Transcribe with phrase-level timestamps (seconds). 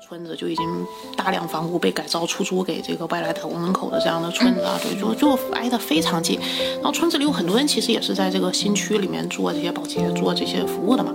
[0.00, 0.66] 村子就已经
[1.16, 6.38] 大量房屋被改造出租给这个外来打工人口的这样的村子啊，对，就就挨得非常近。
[6.76, 11.12] 然后村子里有很多人其实也是在这个新区里面做这些保洁、做这些服务的嘛，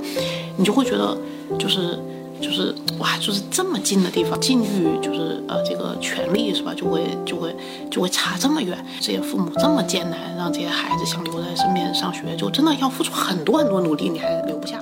[0.56, 1.18] 你就会觉得
[1.60, 2.00] 就是
[2.40, 7.54] 就是哇，就是这么近的地方，境遇就是呃这个权利是吧，就会就会
[7.90, 8.78] 就会差这么远。
[9.02, 14.81] 这些父母这么艰难，让这些孩子想留在身边上学，就真的要付出很多很多努力，你还留不下。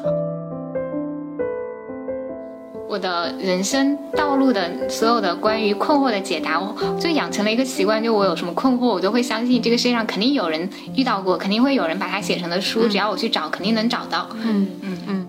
[2.94, 14.30] 我的人生道路的所有的关于困惑的解答，我就养成了一个习惯，就我有什么困惑，我都会相信这个世界上肯定有人遇到过，肯定会有人把它写成的书，只要我去找，肯定能找到。
[14.44, 15.14] 嗯嗯嗯。
[15.14, 15.23] 因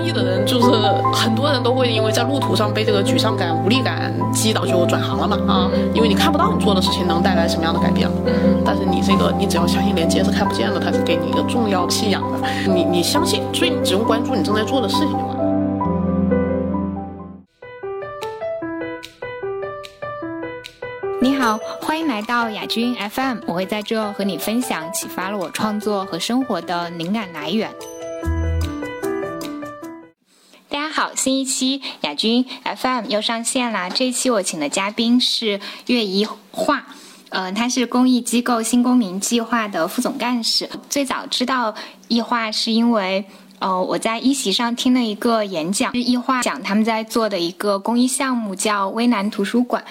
[0.00, 0.70] 为做公益的人，就是
[1.12, 5.70] 很多人都会因为在路途上被这个沮丧感、无力感击倒，就转行了嘛啊！
[5.94, 8.08] 因为你看不到你做的事情能带来什么样的改变。
[8.64, 12.48] 但是你这个，你只要相信连接是看不见的，它是给你一个重要信仰的。
[12.72, 15.40] 你你相信，所以你只用关注你正在做的事情就完了。
[21.22, 27.70] 你好，欢迎来到亚军 FM，我会在这和你分享启发了我创作和生活的灵感来源。
[31.00, 33.88] 好，新一期亚军 FM 又上线啦！
[33.88, 36.84] 这一期我请的嘉宾是岳一画，
[37.30, 40.68] 呃，他是公益机构新公民计划的副总干事。
[40.90, 41.74] 最早知道
[42.08, 43.24] 一画是因为，
[43.60, 49.82] 呃，我在一席上听了一个演讲，是一画讲他们在做的一个公益项目，叫微南图书馆。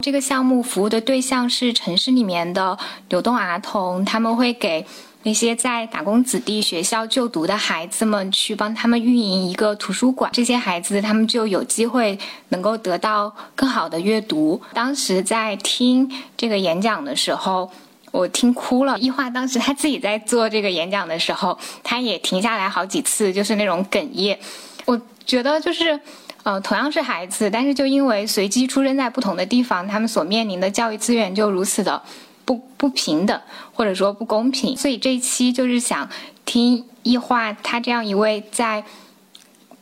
[0.00, 4.86] 这个项目服务的对象是城市里面的流动儿童，他们会给
[5.24, 14.60] 那些在打工子弟学校就读的孩子们去帮他们运营一个图书馆，这些孩子他们就有机会能够得到更好的阅读。
[14.72, 17.70] 当时在听这个演讲的时候，
[18.10, 18.98] 我听哭了。
[18.98, 24.38] 一画当时他自己在做这个演讲的时候，他也停下来好几次，就是那种哽咽。
[24.84, 25.98] 我觉得就是。
[26.44, 32.02] 呃，同样是孩子，但是就因为随机出生在不同的地方，他们所面临的教育资源就如此的
[32.44, 33.40] 不不平等，
[33.72, 34.76] 或者说不公平。
[34.76, 36.08] 所以这一期就是想
[36.44, 38.84] 听易画他这样一位在。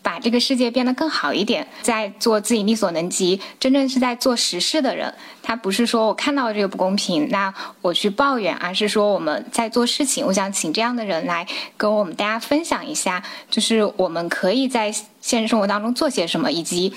[0.02, 5.12] 把这个世界变得更好一点，在做自己力所能及，真正是在做实事的人。
[5.42, 10.24] 他不是说我看到这个不公平，那我去抱怨，而是说我们在做事情。
[10.24, 16.94] 我想请这样的人来跟我们大家分享一下，就是我们可以在现实生活当中做些什么，以及，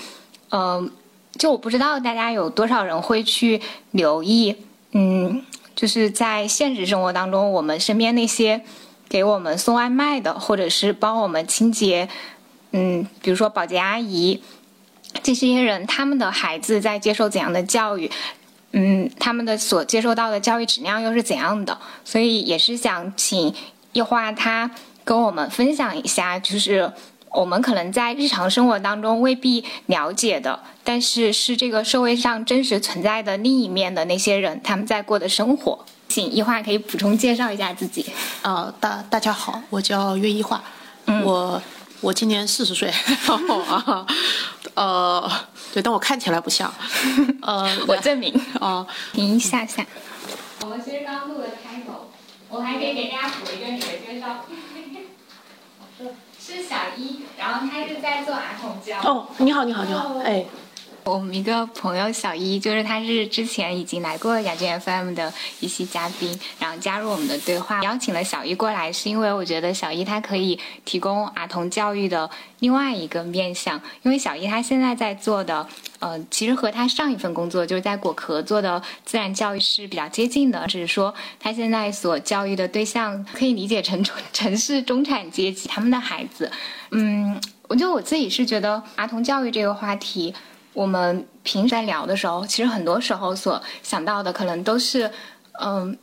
[0.50, 0.90] 嗯，
[1.38, 3.60] 就我不知道大家有多少人会去
[3.90, 4.56] 留意，
[4.96, 5.44] 嗯，
[5.74, 8.62] 就是在现实生活当中，我们身边那些
[9.08, 12.08] 给我们送外卖的，或者是帮我们清洁。
[12.70, 14.42] 嗯，比如说保洁阿姨，
[15.22, 18.10] 这些人他们的孩子在接受怎样的教育？
[18.72, 21.78] 嗯，他们的所接受到的教育质量又是怎样的？
[22.04, 23.54] 所以也是想请
[23.92, 24.70] 一花他
[25.04, 26.92] 跟我们分享一下，就是
[27.34, 35.84] 我们可能在日常生活当中未必了解的，但是是这个社会上真实存在的另一面的那些人，他们在过的生活。
[36.08, 38.06] 请一化可以补充介绍一下自己。
[38.42, 40.62] 啊，大大家好，我叫岳一花，
[41.24, 41.60] 我。
[42.00, 44.06] 我今年四十岁，啊，
[44.74, 45.30] 呃，
[45.72, 46.70] 对，但我看起来不像，
[47.40, 49.82] 呃， 我证明， 啊，停一下下。
[50.60, 52.10] 我们其实刚录了开头，
[52.50, 54.44] 我还可以给大家补一个你的介绍，
[56.46, 59.00] 是小一，然后他是在做儿童教。
[59.00, 60.44] 哦，你好，你好，你好，哎。
[61.04, 67.82] 我们一个朋友小一，就是他是之前已经来过雅君 FM 的一些嘉宾，然后加入我们的对话。
[67.82, 72.28] 邀请了小一过来，是因为我觉得小一他可以提供儿童教育的
[72.60, 73.80] 另外一个面向。
[74.02, 75.66] 因为小一他现在在做的，
[75.98, 86.50] 呃，其实和他上一份工作就是在果壳做的自然教育是比较接近的，只是说他现在所教育的对象可以理解成城市中产阶级他们的孩子。
[86.92, 87.38] 嗯，
[87.68, 90.34] 我觉得我自己是觉得儿童教育这个话题。
[90.74, 95.10] 我们平时在聊的时候，其实很多时候所想到的可能都是，
[95.62, 95.96] 嗯，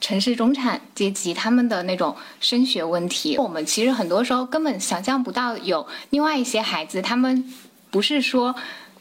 [0.00, 3.38] 城市中产阶级他们的那种升学问题。
[3.38, 7.50] 我们其实很多时候根本想象不到有另外一些孩子，他们
[7.90, 8.54] 不是说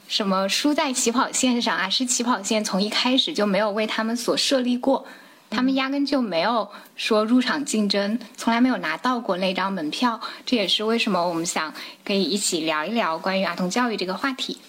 [0.08, 5.06] 什么输在起跑线上啊，是起跑线从一开始就没有为他们所设立过，
[5.50, 10.22] 他们压根就没有说入场竞争，从来没有拿到过那张门票。
[10.46, 11.74] 这也是为什么我们想
[12.06, 14.60] 可以一起聊一聊关于儿童教育这个话题。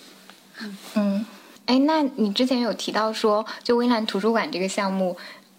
[0.95, 1.25] 嗯，
[1.67, 5.17] 哎，那你之前有提到说，就微蓝图书馆这个项目，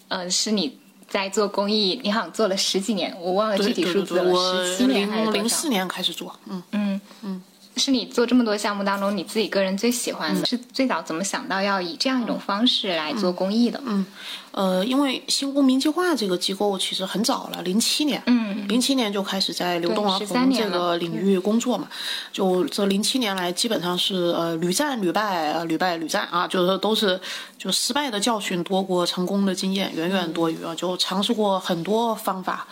[0.07, 0.77] 呃，是你
[1.07, 6.63] 在做公益，你好像做了十几年，我忘了具体数字了，十七年还是零四年开始做，嗯。
[6.71, 7.01] 嗯。
[7.24, 7.44] 嗯，
[7.77, 10.45] 是你做这么多项目当中，你自己个人最喜欢的？
[10.45, 13.81] 是最早怎么想到要以这样一种方式来做公益的？
[13.86, 14.06] 嗯，
[14.51, 21.88] 呃，因为新公民计划这个机构其实很早了，零七年，嗯，零七年就开始在流动儿13童这个领域工作嘛，
[22.31, 27.19] 就这零七年来基本上是呃屡战屡败，呃屡败屡战啊，就是都是
[27.57, 32.66] 就失败的教训多过成功的经验，远远多于啊，就尝试过很多方法，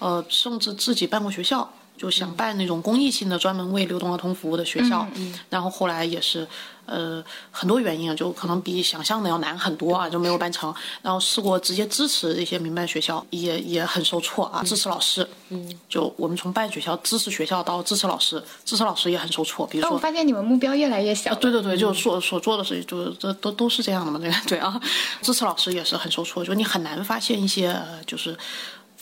[0.00, 1.68] 呃，甚至自己办过学校。
[2.00, 5.06] 就想办那种公益性的，专门为流动儿童服务的学校，
[5.50, 6.48] 然后后来也是，
[6.86, 10.74] 呃，很多原因啊，就可能比想象的要难很多啊，就没有办成。
[11.02, 19.66] 然后试过直接支持一些民办学校，也也很受挫啊，支持老师，嗯，就我们从办学校、支持学校到支持老师，支持老师也很受挫。
[19.66, 21.36] 比如说，我，发现你们目标越来越小了。
[21.36, 24.80] 对对对，就所所做的事情，就是这都都是这样的嘛，对 对啊，
[25.20, 28.34] 支持老师也是很受挫，就你很难发现一些呃就是，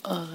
[0.03, 0.29] 呃。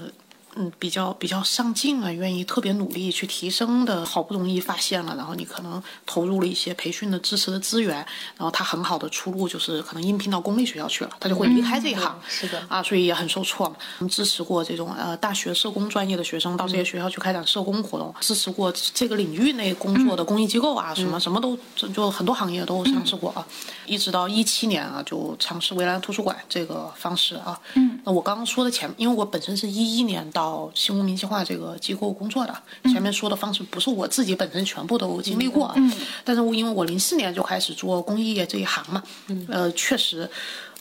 [0.56, 7.96] 嗯，比较比较上进啊，愿意特别努力去提升的，好不容易发现了，然后你可能投入了一些培训的支持的资源，
[8.38, 13.76] 然后他很好的出路就是可能应聘到公立学校去了，他就会离开这一行，是的啊，所以也很受挫嘛。
[14.00, 23.46] 我们支持过这种呃大学社工专业的学生到这些学校去开展社工活动，支持过这个领域内工作的公益机构啊，什么什么都就就很多行业都尝试过啊，
[23.86, 27.60] 一直到一七年啊，就尝试围栏图书馆这个方式啊。
[27.74, 30.43] 嗯，那我刚刚说的前，因为我本身是一一年到
[30.74, 32.56] 新公民计划这个机构工作的，
[32.86, 35.92] 前面说的方式不是我自己本身全部都经历过，嗯，
[36.24, 40.30] 但是我因为我零四年就开始做公益业这一行嘛，嗯，呃，确实，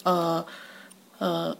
[0.03, 0.45] 呃，
[1.19, 1.57] 呃，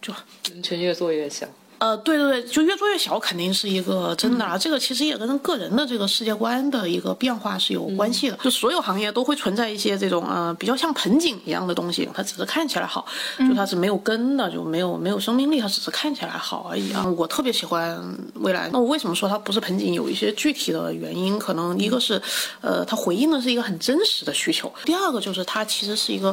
[0.00, 0.12] 就
[0.50, 1.46] 人群越做越小。
[1.82, 4.56] 呃，对对对，就越做越小，肯定是一个真的啊。
[4.56, 8.36] 这个其实也跟个人的这个世界观的一个变化是有关系的。
[8.36, 13.04] 就所有行业都会存在一些这种呃比较像盆景一样的东西，它只是看起来好，
[13.36, 17.04] 就它是没有根的，就没有没有生命力，它只是看起来好而已啊。
[17.16, 18.00] 我特别喜欢
[18.34, 19.92] 未来，那我为什么说它不是盆景？
[19.92, 22.22] 有一些具体的原因，可能一个是，
[22.60, 26.32] 呃，它回应的是一个很真实的需求；第二个就是它其实是一个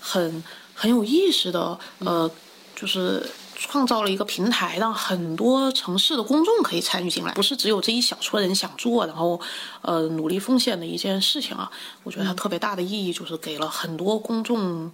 [0.00, 2.30] 很很有意识的，呃，
[2.74, 3.22] 就是。
[3.58, 9.40] 创造了一个平台，让很多城市的公众可以参与进来，不是只有这一小撮人想做，然后
[9.80, 11.70] 呃努力奉献的一件事情啊。
[12.04, 14.92] 我觉得它特别大的意义就是给了很多公众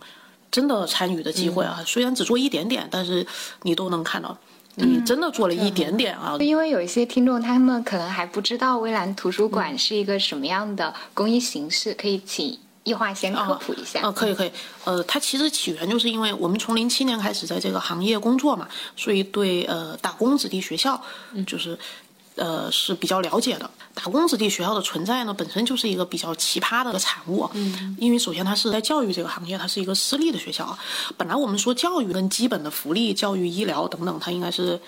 [0.50, 1.82] 真的参与的机会啊。
[1.84, 3.26] 虽然只做一点点，但是
[3.62, 4.38] 你都能看到，
[4.76, 6.36] 你真的做了一点点啊。
[6.38, 14.00] 因为有一些听众，他们可能还不知道微蓝图书馆是一个什么样的公益形式，可以请易化先科普一下。
[14.00, 14.50] 啊，可以可以，
[14.84, 21.00] 呃，它其实起源就是因为我们从零七年开始在这个行业工作嘛，所以对呃打工子弟学校，
[21.46, 21.78] 就是
[22.36, 23.70] 呃是比较了解的。
[23.94, 27.48] 打工子弟学校的存在呢，本身就是一个比较奇葩的产物。
[27.52, 30.78] 嗯，因为首先它是在教育这个行业，它是一个私立的学校啊。
[31.16, 34.80] 本来我们说教育跟基本的福利、教育、医疗等等，它应该是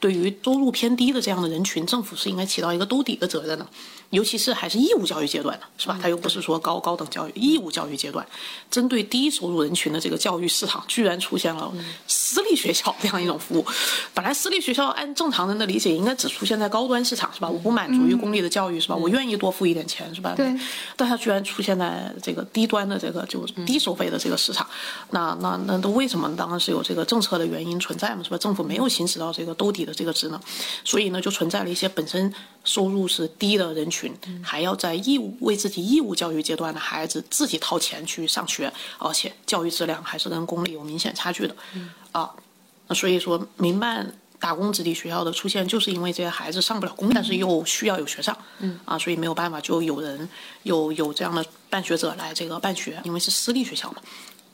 [0.00, 3.66] 对于收入偏低的这样的人群，政府是应该起到一个兜底的责任的。
[4.10, 5.98] 尤其是还是义务教育阶段的，是吧？
[6.00, 8.24] 它又不是说高高等教育，义务教育阶段，
[8.70, 11.72] 针对低收入人群的这个教育市场，居然出现了
[12.06, 13.66] 私立学校这样一种服务。
[14.14, 17.48] 本来私立学校按正常人的理解，应该只出现在高端市场，是吧？
[17.48, 18.94] 我不满足于公立的教育，是吧？
[18.94, 20.34] 我愿意多付一点钱，是吧？
[20.36, 20.46] 对。
[20.94, 24.64] 但它居然出现在这个低端的这个就低收费的这个市场，
[25.10, 26.32] 那那那都为什么？
[26.36, 28.38] 当然是有这个政策的原因存在嘛，是吧？
[28.38, 30.40] 政府没有行使到这个兜底的这个职能，
[30.84, 32.32] 所以呢，就存在了一些本身
[32.62, 33.95] 收入是低的人群。
[34.42, 41.56] 还要在义务为自己义务教育阶段的孩子自己掏钱去上学，而且教育质量还是跟公立有明显差距的，
[42.12, 42.30] 啊，
[42.88, 48.36] 那所以说民办打工子弟学校的出现，就是因为这些孩子上不了公立，但是又需要有学上，
[48.84, 50.28] 啊，所以没有办法，就有人
[50.62, 54.02] 有有这样的办学者来这个办学，因为是私立学校嘛。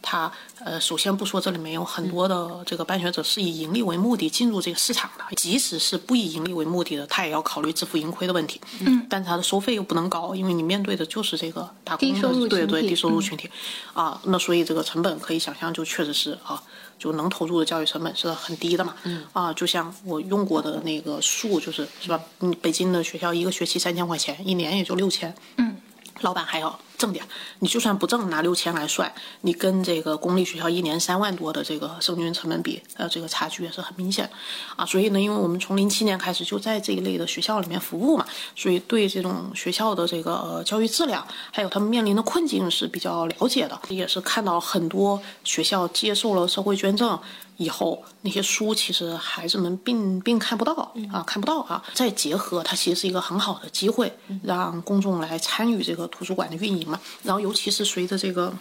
[0.02, 0.30] 他
[0.64, 8.60] 呃，首先不说这里面有很多的这个办学者是以盈利为目的进入这个市场的，即使是不以盈利为目的的，他也要考虑自负盈亏的问题。
[8.80, 13.48] 嗯，但是他的收费又不能高，因为你面对的就是这个打工的，对群体对低收入群体，
[13.94, 16.62] 啊，那所以这个成本可以想象，就确实是啊，
[16.98, 18.94] 就能投入的教育成本是很低的嘛。
[19.04, 22.20] 嗯，啊，就像我用过的那个数，就是是吧？
[22.40, 25.34] 嗯，北京的学校一个学期三千块钱，一年也就六千。
[25.56, 25.76] 嗯。
[26.20, 27.24] 老板还要挣点，
[27.58, 34.28] 你就算不挣，拿六千来算，你跟这个公立学校一年三万多的这个生均成本比，呃，这个差距也是很明显
[34.76, 34.86] 啊。
[34.86, 47.18] 所以呢，因为我们从零七年开始就在这一类的学校里面服务嘛，所以对这种学校的这个呃教育质量，还有他们面临的困境是比较了解的，也是看到很多学校接受了社会捐赠。
[47.62, 50.72] 以后那些书其实孩子们并并看不到
[51.12, 51.82] 啊，看不到啊。
[51.94, 57.00] 再结合它，其实是一个很好的机会，让公众来参与这个图书馆的运营嘛。
[57.22, 58.52] 然后，尤其是随着这个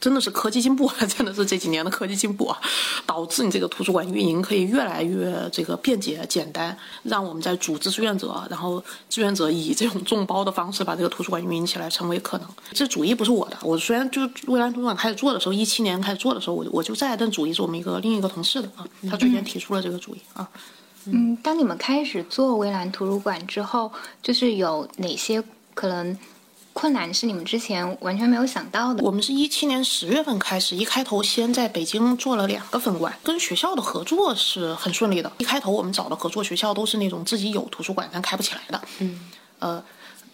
[0.00, 2.58] 真的是科技进步， 真的是这几年的科技进步啊，
[3.04, 12.48] 导致你这个图书馆运营可以越来越这个便捷简单，让我们在组织志愿者，然后志愿者以这种众包的方式把这个图书馆运营起来成为可能。
[12.72, 20.48] 这主意不是我的，我虽然就蔚蓝图书馆开始做的时候，一七年开始做的时候，我我就在，但主意是我们一个另一个同事的啊，他最先提出了这个主意啊。
[21.04, 23.92] 嗯，当你们开始做蔚蓝图书馆之后，
[24.22, 25.42] 就是有哪些
[25.74, 26.18] 可能？
[26.80, 29.04] 困难是你们之前完全没有想到的。
[29.04, 35.30] 我们是一七年十月份开始，一开头先在北京做了两个分馆，跟学校的合作是很顺利的。
[35.36, 39.20] 一开头我们找的合作学校都是那种自己有图书馆但开不起来的，嗯，
[39.58, 39.84] 呃，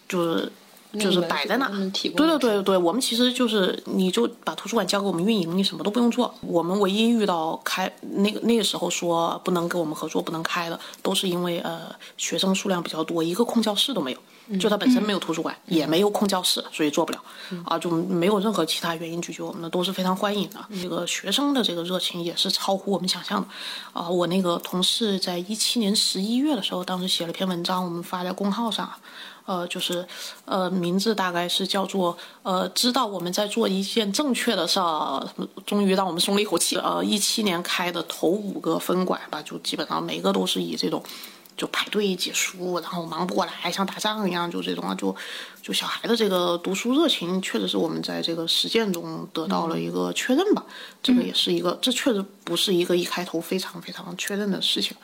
[0.07, 0.49] 就是
[0.97, 1.67] 就是摆在那。
[1.91, 6.33] 对对对对，我们其实就是你就把图书馆交给我们运营，你什么都不用做。
[6.39, 14.17] 我们唯一遇到开那个那个时候说不能跟我们合作、不能开的，都是因为呃学生数量比较多，一个空教室都没有。
[14.59, 17.21] 就它本身没有图书馆，也没有空教室，所以做不了，
[17.65, 20.59] 啊，就没有任何其他原因拒绝我们的，都是非常欢迎的。
[20.81, 23.47] 这个学生的这个热情也是超乎我们想象的，
[23.91, 28.89] 啊，我那个同事在一七年十一月的时候，当时写了篇文章，我们发在公号上，
[29.45, 30.07] 呃，就是，
[30.45, 35.27] 呃，名字大概是叫做，呃，知道我们在做一件正确的事儿，
[35.65, 36.77] 终于让我们松了一口气。
[36.77, 41.03] 呃，一七年开的头五个分馆吧，就基本上每个都是以这种。
[41.57, 45.13] 就排队解书，然后忙不过来，像打仗一样，就这种啊，就
[45.61, 50.63] 就小孩的这个读书热情，确实是我们在这个实践中得到了一个确认吧。
[51.01, 54.95] 这个也是一个，这确实不是一个一开头非常非常确认的事情。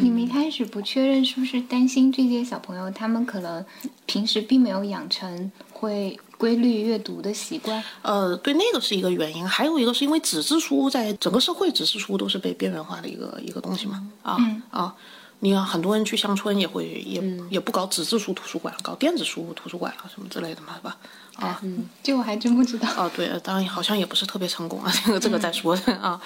[0.00, 3.64] 你们一开始不确认，是不是担心这些小朋友他们可能
[4.06, 7.82] 平时并没有养成会规律阅读的习惯？
[8.02, 14.08] 呃，对，那个是一个原因，还有一个是因为纸质书在整个社会，纸质书都是被边缘化的一个一个东西嘛。
[14.22, 14.38] 啊
[14.70, 14.94] 啊。
[15.40, 20.96] 你看，很多人去乡村也会也也不搞纸质书图书馆，搞电子书图书馆啊什么之类的嘛，是吧？
[21.36, 22.88] 啊，嗯，这我还真不知道。
[22.96, 26.18] 啊，对，当然好像也不是特别成功啊，这个这个再说啊，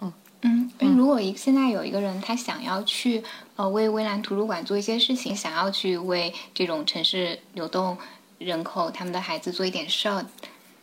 [0.00, 0.70] 嗯嗯。
[0.96, 3.22] 如果一现在有一个人他想要去
[3.54, 7.96] 呃为蔚蓝图书馆做一些事情，想要去为这种城市流动
[8.38, 10.26] 人口他们的孩子做一点事儿，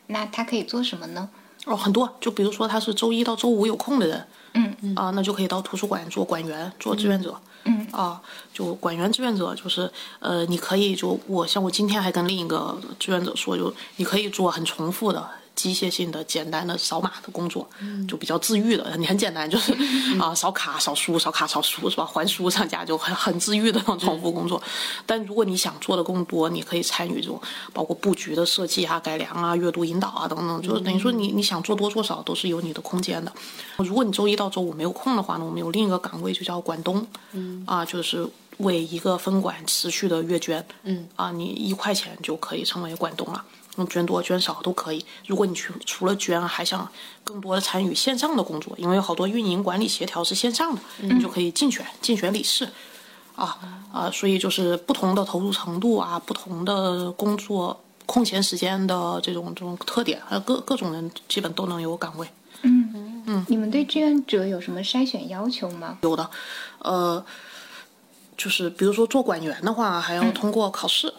[0.08, 1.30] 那他可以做什么呢？
[1.66, 7.32] 哦，很多，就比如说他是周一到周五有空的人，嗯嗯，啊，那就可以到图书馆做馆员，做志愿者。
[7.32, 8.22] 嗯嗯啊，
[8.54, 9.90] 就管员志愿者就是，
[10.20, 15.30] 呃，你可以就我像我今天还跟另一个志愿者说，就你可以做很重复的。
[15.56, 17.68] 机械性的、简单的扫码的工作，
[18.08, 18.96] 就比较治愈的。
[18.98, 19.72] 你很简单，就是
[20.20, 22.06] 啊，扫卡、扫书、扫卡、扫书，是吧？
[22.06, 24.62] 还书上架就很很治愈的那种重复工作。
[25.06, 27.40] 但如果你想做的更多，你可以参与这种
[27.72, 33.32] 包括布局的设计啊、改良啊、阅读引导啊等等，就是等于说你你想做多做少都是有你的空间的。
[33.78, 37.06] 如果你周一到周五没有空的话呢，我们有另一个岗位就叫管东，
[37.66, 43.44] 啊，就是为一个分管持续的月捐，嗯，啊，你一块钱就可以成为管东了。
[43.90, 45.04] 捐多捐少都可以。
[45.26, 46.88] 如果你去除了捐，还想
[47.24, 52.70] 更多的参与线上的工作，因为有好多运营管理协调是线上的，你就可以竞选竞选理事，
[53.36, 53.58] 啊
[53.92, 62.28] 啊，所以就是不同的投入程度啊，不同的工作空闲时间的这种这种特点，还有各各种人基本都能有岗位。
[62.62, 65.98] 嗯嗯，你们对志愿者有什么筛选要求吗？
[66.02, 66.30] 有的，
[66.80, 67.26] 呃，
[68.38, 71.08] 就是比如说做管员的话，还要通过考试。
[71.08, 71.14] 嗯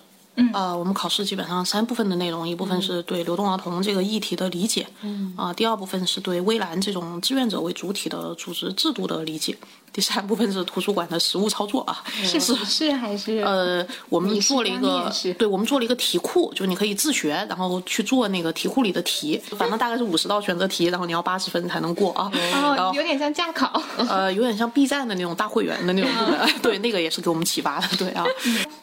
[0.52, 5.32] 啊，我们考试基本上三部分的内容，一部分是对流动儿童这个议题的理解，嗯。
[5.36, 9.56] 啊，第二部分是对微蓝这种志愿者为主体的组织制度的理解，
[9.94, 12.02] 第三部分是图书馆的实物操作啊。
[12.24, 13.38] 是是是还是？
[13.38, 22.28] 呃，我们做了一个，对，我们做了一个题库，就你可以自学，然后去做那个题库里的题，反正大概是五十道选择题，然后你要八十分才能过啊。
[22.76, 23.80] 哦，有点像驾考。
[23.96, 28.24] 呃，有点像 B 站的那种大会员的那种部分， 对，那个也是给我们启发的，对啊。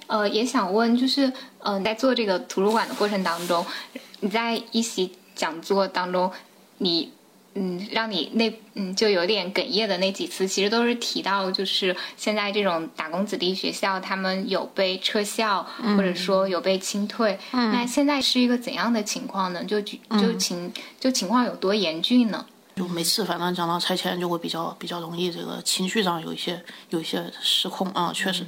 [0.07, 3.65] 呃，也想问，就是，嗯，在做这个图书馆的过程当中，
[4.21, 6.31] 你在一席讲座当中，
[6.77, 7.11] 你，
[7.53, 15.65] 嗯，让你那，嗯，就有点哽咽的那几次，其实都是提到，就是现在这种打工子弟学校，他们有被撤校，
[15.97, 17.37] 或者说有被清退。
[17.51, 19.63] 那现在是一个怎样的情况呢？
[19.65, 22.45] 就就情就情况有多严峻呢？
[22.73, 28.45] 就每次反正讲到拆迁，就会比较比较容易这个情绪上有一些有一些失控啊，确实，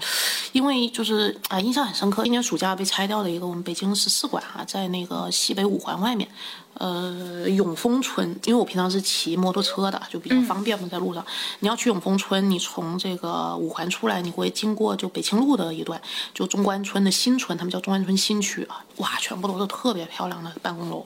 [0.53, 6.27] 因为就是啊印象很深刻，今年暑假被拆掉的一个我们北京十四馆啊，在那个西北五环外面，
[6.75, 11.25] 呃永丰村，因为我平常是骑摩托车的，就比较方便嘛，在路上。
[11.59, 16.01] 你要去永丰村，你从这个五环出来，你会经过就北清路的一段，
[16.33, 21.05] 就中关村的新村，他们叫中关村新区啊，哇，全部都是特别漂亮的办公楼。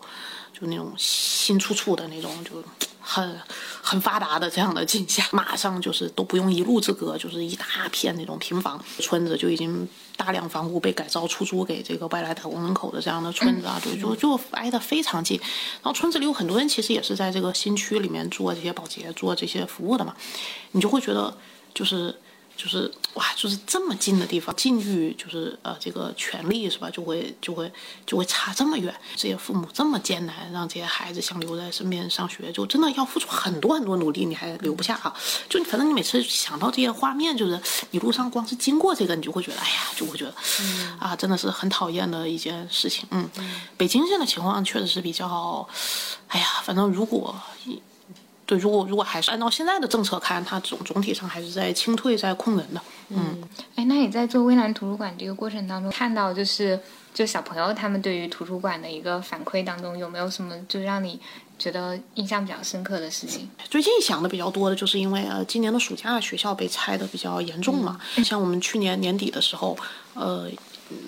[0.60, 2.52] 就那种新出处的那种，就
[3.00, 3.40] 很
[3.80, 15.40] 很发达的这样的景象，马上就是都不用一路之隔，就是一大片那种平房村子就已经大量房屋被改造出租给这个外来打工人口的这样的村子啊，对，就就挨得非常近。
[15.40, 20.14] 然后村子里有很多人其实也是在这个新区里面做这些保洁、做这些服务的嘛，
[20.74, 21.38] 你就会觉得
[21.74, 22.14] 就是。
[22.58, 27.72] 就是哇，就是这么近的地方，境遇就是呃，这个权利是吧，就会就会
[28.06, 28.94] 就会差这么远。
[29.16, 35.14] 这些父母这么艰难，让这些孩子想留在身边上学，就真的要付出很多很多努力，你还留不下啊？
[35.48, 37.62] 就反正你每次想到这些画面，就是
[37.92, 40.34] 你路上光是经过这个，你就会觉得，哎呀，就会觉得
[41.00, 43.06] 啊，真的是很讨厌的一件事情。
[43.12, 43.30] 嗯，
[43.78, 45.68] 北京现在情况确实是比较，
[46.28, 47.36] 哎呀，反正如果。
[48.48, 52.82] 对，如果如果还是按照现在的政策看，它总总体上还是在清退，在控人的。
[53.10, 53.44] 嗯，
[53.76, 56.80] 哎，那你在做微蓝图书馆这个过程当中，看到就是
[57.14, 61.20] 就小朋友他们对于图书馆的一个反馈当中，有没有什么就让你
[61.60, 63.50] 觉得印象比较深刻的事情？
[63.70, 69.78] 最近想的比较多的就是因为呃，今年的暑假学校被拆的比较严重嘛，像我们去年年底的时候，
[70.14, 70.50] 呃。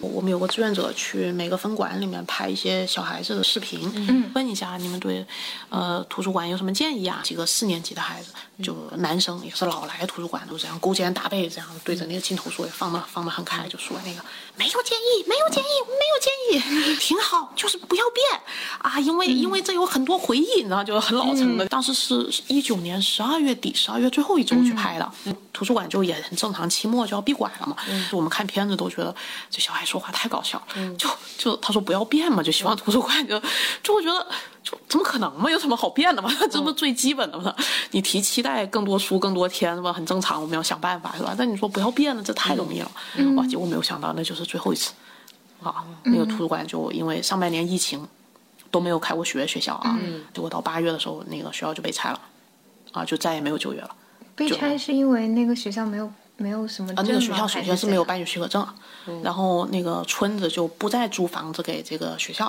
[0.02, 5.26] 我们有个志愿者去每个分馆里面拍一些小孩子的视频，问一下你们对，
[5.70, 7.22] 呃，图书馆有什么建议啊？
[7.24, 14.22] 几个四年级的孩子，就男生也是老来图书馆，都这样勾肩搭背，这样对着那个镜头说，也放的放的很开，就说那个
[14.56, 18.42] 没有建议，没有建议，没有建议，挺好，就是不要变
[18.80, 21.66] 啊，因为因为这有很多回忆，你知道，就是很老成的。
[21.68, 25.12] 当时是一九年十二月底，十二月最后一周去拍的，
[25.54, 27.76] 图书馆就也很正常，期末就要闭馆了嘛。
[28.12, 29.16] 我们看片子都觉得
[29.50, 30.62] 这小孩说话太搞笑，
[30.98, 33.42] 就就他说不要变嘛，就希望图书馆就
[33.84, 34.28] 就会觉得
[34.64, 36.30] 就怎么可能嘛，有什么好变的嘛？
[36.50, 37.56] 这不最基本的嘛？
[37.92, 39.92] 你提期待更多书更多天是吧？
[39.94, 41.34] 很正常，我们要想办法是吧？
[41.38, 42.92] 但你说不要变了，这太容易了。
[43.36, 44.92] 哇，结果没有想到那就是最后一次
[45.64, 45.84] 啊！
[46.04, 48.08] 那个图书馆就因为上半年疫情
[48.72, 49.98] 都没有开过学，学校啊，
[50.34, 52.20] 结果到八月的时候那个学校就被拆了
[52.92, 53.96] 啊，就再也没有九月了。
[54.36, 56.12] 被拆是因为那个学校没有。
[56.40, 58.66] 没有什么啊，那个学校首先是没有办学许可证，
[59.22, 62.48] 然后那个村子就不再租房子给这个学校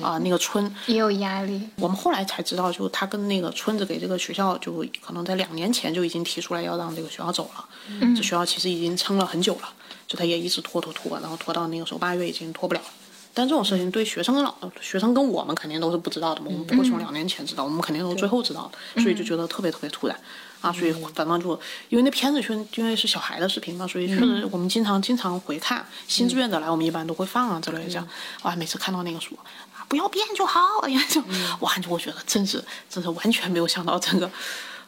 [0.00, 1.68] 啊，那个村也有压力。
[1.76, 7.64] 我们后来才知道，就他跟那个村子给这个学校，就可能在两年前就已经提出来要让这个学校走了。
[7.88, 9.68] 嗯这学校其实已经撑了很久了，
[10.06, 12.86] 就他也一直拖拖拖，然后拖到那个时候八月已经拖不了了。
[13.34, 20.16] 但这种事情对学生跟老学生跟我们肯定都是不知道的嘛，我们不会从两年前知道，我们肯定都最后知道的，所以就觉得特别特别突然。
[20.62, 25.84] 啊，所以反正就因为那片子确因为是小孩的视频嘛，所以确实我们经常经常回看。
[26.08, 28.08] 新志愿者来，我们一般都会放啊之类的这样。
[28.42, 29.36] 哇，每次看到那个书
[29.74, 31.20] 啊，不要变就好，哎呀就
[31.60, 34.26] 哇，就我觉得真是真是完全没有想到这个，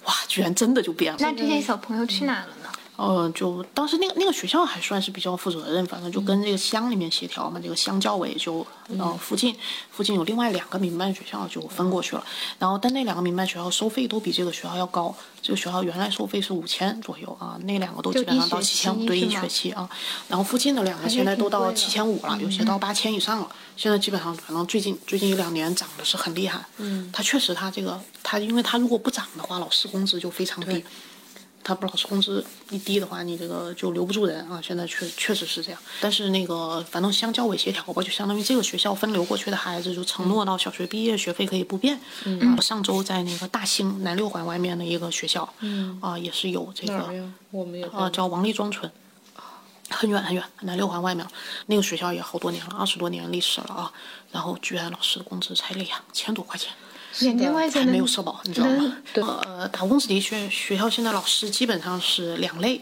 [0.04, 1.18] 哇，居然真的就变了。
[1.20, 2.63] 那这些小朋友去哪了呢？
[2.96, 9.56] 呃，就当时那个那个学校还算是比较负责任，反正就跟这个乡里面协调嘛，这个乡教委就呃附近
[9.90, 12.24] 附近有另外两个民办学校就分过去了，
[12.58, 19.90] 然后但那两个民办学校收费都比这个学校要高，这个学校原来收费是五千左右啊，那两个都基本上到七千五对一学期啊，
[20.28, 30.84] 然后附近的两个现在都到七千五了，有些到八千以上了，现在基本上反正最近最近一两年涨的是很厉害，嗯，它确实它这个它因为它如果不涨的话，老师工资就非常低。
[31.64, 34.60] 他不老师工资一低的话，你这个就留不住人啊！
[34.62, 35.80] 现在确确实是这样。
[36.00, 41.98] 但是那个反正乡教委协调吧，就相当于这个学校分流过去的孩子，就承诺到小学毕业学费可以不变。
[42.24, 42.60] 嗯。
[42.62, 47.10] 上周在那个大兴南六环外面的一个学校，嗯啊也是有这个，
[47.50, 48.90] 我们也啊叫王立庄村，
[49.90, 51.26] 很远很远，南六环外面，
[51.66, 53.92] 那个学校也好多年了，二十多年历史了啊。
[54.32, 56.72] 然后居然老师的工资才两千多块钱。
[57.20, 58.96] 两千块钱没有社保，你知道吗？
[59.14, 62.80] 呃，打工子弟学学校现在老师基本上是两类，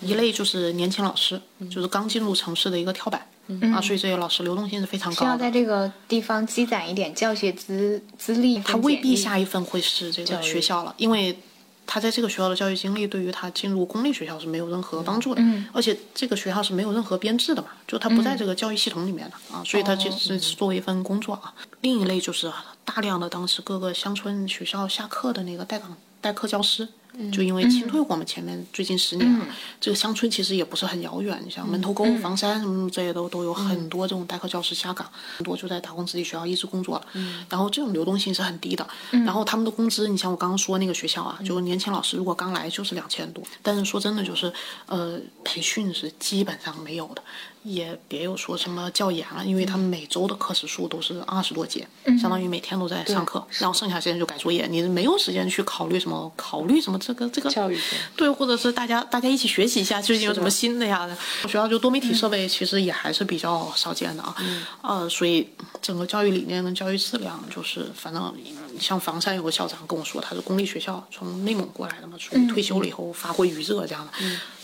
[0.00, 3.26] 一类就是年轻老师，就是刚进入城市的一个跳板
[3.72, 5.20] 啊，所以这些老师流动性是非常高。
[5.20, 8.58] 需要在这个地方积攒一点教学资资历。
[8.60, 11.38] 他未必下一份会是这个学校了，因为。
[11.86, 15.42] 他在这个学校的教育经历，对于他进入公立学校是没有任何帮助的。
[15.42, 21.54] 嗯，而且这个学校是没有任何编制的嘛，就他不在这个教育系统里面的啊，所以他其实是作为一份工作啊。
[21.82, 22.50] 另一类就是
[22.84, 26.88] 大量的当时各个乡村学校下课的那个代岗代课教师。
[27.30, 29.46] 就因为清退我们前面最近十年啊，
[29.80, 37.06] 这个乡村其实也不是很遥远，像门头沟、房山什么这些都都有很多这种代课教师下岗，很多就在打工子弟学校一直工作了。
[37.48, 38.86] 然后这种流动性是很低的。
[39.10, 44.52] 然后他们的工资，你像我刚刚说那个学校啊，就年轻老师如果刚来就是两千多，但是说真的就是，
[44.86, 47.22] 呃，培训是基本上没有的。
[47.64, 51.88] 也别有说什么教研了，因为他们每周的课时数都是二十多节，
[52.20, 57.78] 相当于每天都在上课，然后剩下时间就改作业，你没有时间去考虑什么考虑什么这个这个教育
[58.14, 61.08] 对，或者是大家大家一起学习一下最近有什么新的呀？
[61.44, 64.36] 学校就多媒体设备其实也还是比较少见的啊，
[64.82, 65.48] 呃，所以
[65.80, 68.34] 整个教育理念跟教育质量就是反正
[68.78, 74.12] 像房山有个校长跟我说，他是公立学校从内蒙过来的嘛，所以退休了以后发挥余热这样的，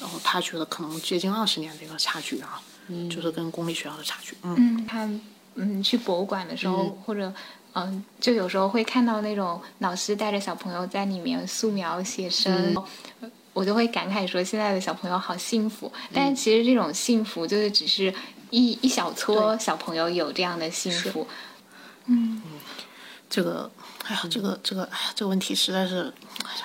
[0.01, 2.61] 然后他觉得可能接近二十年这个差距啊。
[3.09, 4.37] 就是跟公立学校的差距。
[4.42, 5.09] 嗯，他
[5.55, 7.33] 嗯去博物馆的时候，或者
[7.74, 12.74] 嗯，就有时候会看到那种老师带着小朋友在里面素描写生，
[13.53, 15.92] 我就会感慨说，现在的小朋友好幸福。
[16.12, 18.12] 但其实这种幸福就是只是
[18.50, 21.26] 一一小撮小朋友有这样的幸福。
[22.07, 22.42] 嗯，
[23.29, 23.70] 这个。
[24.11, 26.12] 哎呀，这个这个，哎呀，这个问题实在是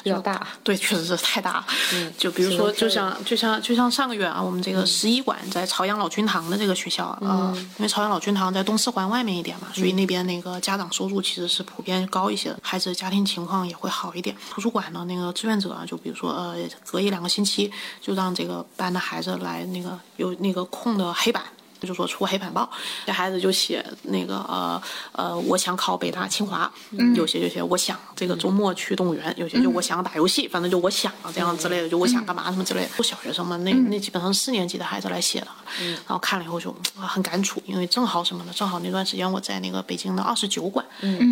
[0.04, 0.48] 比较大。
[0.64, 1.66] 对，确实是太大了。
[1.94, 14.36] 嗯，就比如说，就像就像就像上个月啊，我们这个十一馆在朝阳老君堂的这个学校啊，因为朝阳老君堂在东四环外面一点嘛，所以那边那个家长收入其实是普遍高一些的，孩子家庭情况也会好一点。
[14.50, 21.44] 图书馆呢，那个志愿者啊，就比如说呃，隔一两个星期就让这个班的孩子来那个有那个空的黑板。
[21.82, 22.70] 就说出黑板报，
[23.06, 24.82] 这孩子就写那个呃
[25.14, 26.72] 呃，我想考北大清华，
[27.16, 32.90] 有些就写我想这个周末去动物园，有些就我想打游戏，反正就我想啊这样之类的，就我想干嘛什么之类的。
[33.06, 35.48] 小学生嘛，那那基本上四年级的孩子来写的，
[35.80, 38.52] 然后看了以后就很感触，因为正好什么呢？
[38.56, 40.84] 正好那段时间我在那个北京的二十九馆，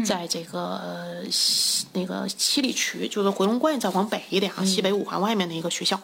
[0.06, 1.23] 在这个
[1.93, 5.99] 那个七里渠，就是回龙观再往北一点啊，西北五环外面的一个学校。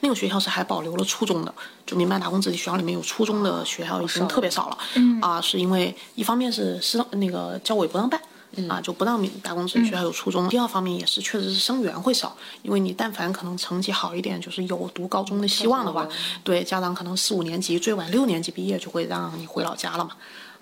[0.00, 1.54] 那个学校是还保留了初中的，
[1.86, 4.78] 就民办打工子弟学校里面有初中的学校已经特别少了。
[5.20, 8.20] 啊，是因为一方面是是那个教委不让办，
[8.68, 10.48] 啊就不让民打工子弟学校有初中。
[10.48, 16.08] 第二方面也是确实是生源会少，因为你但凡可能成绩好一点，就是有读高中的希望的话，
[16.42, 20.12] 对家长可能四五年级最晚六年级毕业就会让你回老家了嘛。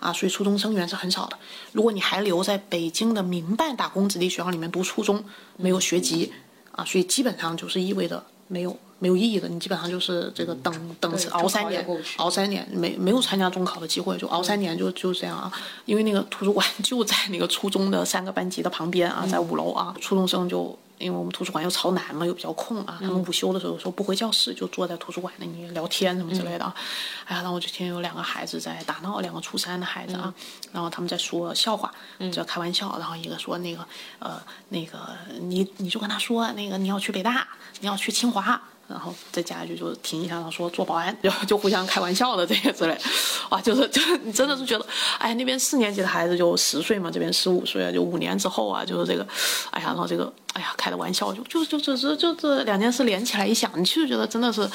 [0.01, 1.37] 啊，所以初中生源是很少的。
[1.73, 5.25] 如果你还留在北京的民办打工子弟学校里面读初中，
[5.57, 6.33] 没有学籍，
[6.71, 8.79] 啊，所以基本上就是意味着没有。
[8.99, 15.53] 没有意义的，你基本上就是这个等等熬三年，熬三年没没有参加中考的机会，就熬三年就就这样啊。
[15.85, 20.79] 因为那个图书馆就在那个初中的三个班级的旁边啊，在五楼啊，初中生就。
[20.99, 22.99] 因为我们图书馆又朝南嘛，又比较空啊。
[23.01, 26.65] 他们午休的时候说不回教室，就坐在图书馆那里聊天什么之类的。
[27.25, 30.35] 哎呀，然后我就听有两个孩子在打闹，两个初三的孩子啊，
[30.73, 31.95] 然后他们在说笑话，
[32.33, 32.97] 在开玩笑。
[32.99, 33.87] 然后一个说那个
[34.19, 34.99] 呃那个
[35.43, 37.47] 你你就跟他说那个你要去北大，
[37.79, 38.61] 你要去清华。
[38.89, 42.99] 然后再加一句，就停一下，然后说做保安，然 后就互相开玩笑的这些之类，
[43.51, 44.87] 哇，就是 就是你真的是觉得，
[45.19, 49.27] 哎，那边四年级的孩子就十岁嘛，这边十五岁啊，就五年之后啊，就是这个，
[49.73, 54.67] 哎呀，然后这个，哎呀，开的玩笑，就就就就就就这两件事连起来一想，你其实觉得真的是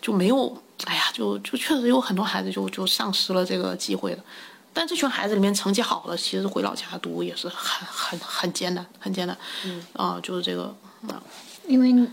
[0.00, 4.24] 就没有，哎呀，就就确实有很多孩子就就丧失了这个机会了。
[4.72, 9.36] 但这群孩子里面成绩好的，其实回老家读也是很很很艰难，很艰难。
[9.64, 10.74] 嗯啊，就是这个
[11.08, 11.20] 啊，
[11.66, 12.08] 因为。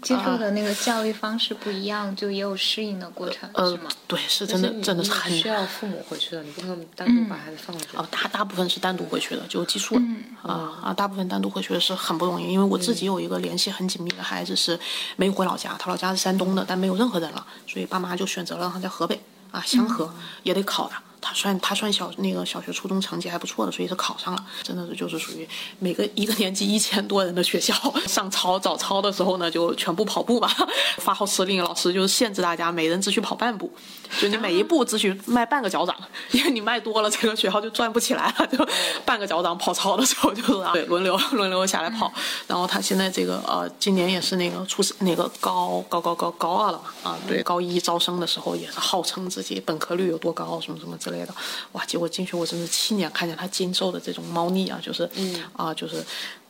[0.00, 3.90] 接受的那个教育方式不一样，就也有适应的过程，是吗？
[4.06, 7.96] 对，是真的，真的是很需要父母回去的，你不能单独把孩子放回去。
[7.96, 9.96] 哦，大大部分是单独回去的，就寄宿
[10.42, 14.78] 啊啊，大部分单独回去的是很不容易，因为我自己有一个联系很紧密的孩子是
[15.16, 20.94] 没有回老家，他老家是山东的，但没有任何人了，所以爸妈就选择了让他在河北啊，香河也得考的。
[21.22, 24.44] 他算他算小那个小学初中成绩还不错的，所以他考上了。
[24.62, 27.72] 真的是就是属于每个一个年级一千多人的学校，
[28.08, 30.50] 上操早操的时候呢，就全部跑步嘛。
[30.98, 33.72] 发号施令，老师就是限制大家每人只许跑半步，
[34.20, 35.96] 就你每一步只许迈半个脚掌，
[36.32, 38.46] 因为你迈多了，这个学校就转不起来了。
[38.48, 38.68] 就
[39.04, 42.12] 半个脚掌跑操的时候就是对轮流 轮流下来跑。
[42.48, 51.12] 然后他现在这个呃今年也是那个初那个高高高高高二了嘛啊对高一招生的时候也是号称自己本科率有多高什么什么之。
[51.12, 51.34] 类的，
[51.72, 51.84] 哇！
[51.84, 55.06] 结果进去我真是亲眼看见他经受的这种猫腻啊，就是，
[55.54, 56.02] 啊，就是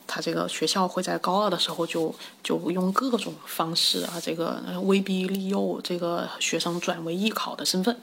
[0.07, 2.13] 他这个学校会在高二的时候就
[2.43, 7.95] 就用各种方式啊，这个威逼利诱这个学生转为艺考的身份，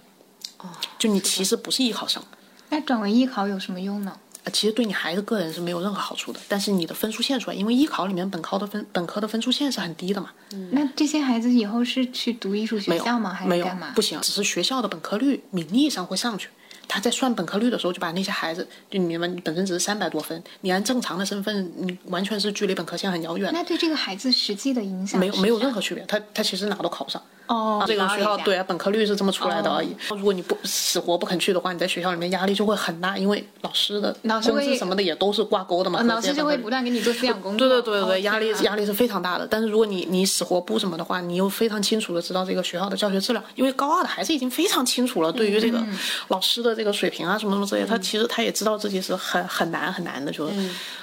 [0.58, 2.22] 哦，就你其实不是艺考生，
[2.68, 4.16] 那转为艺考有什么用呢？
[4.52, 10.30] 其实对你孩子个人是没有任何好处的，但是你的分数线出来，因为艺考里面本科的分本科的分数线是很低的嘛。
[10.72, 13.34] 那这些孩子以后是去读艺术学校吗？
[13.34, 13.92] 还是干嘛？
[13.94, 16.48] 不行，只是学校的本科率名义上会上去。
[16.90, 23.48] 他在算本科率的时候，就把那些孩子，就你们本身只是三百多分，你按正常的身份，你完全是距离本科线很遥远。
[23.52, 27.22] 那对这个孩子实际的影响没有没有任何区别，他他其实哪都考不上。
[27.50, 28.56] 哦，这个学校对。
[28.56, 29.88] 啊，本科率是这么出来的而已。
[30.10, 36.00] 如果你不死活不肯去的话，你在学校里面压力就会很大，因为老师的老师工资什么的也都是挂钩的嘛。
[36.02, 37.68] 老师就会不断给你做思想工作。
[37.68, 39.46] 对对对压力压力是非常大的。
[39.46, 50.52] 但是如果你你死活不什么的话，你又非常清楚的知道这个学校的教学质量，因为高二的孩子已经非常清楚了，对于这个嗯老师的这个水平啊什么什么之类的，他其实他也知道自己是很很难很难的，就是。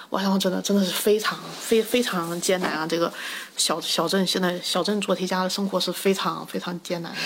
[0.10, 2.88] 嗯哇，真的真的是非常非非常艰难啊！
[2.88, 3.12] 这个
[3.56, 7.18] 小小镇现在小镇做题家的生活是非常非常艰难的。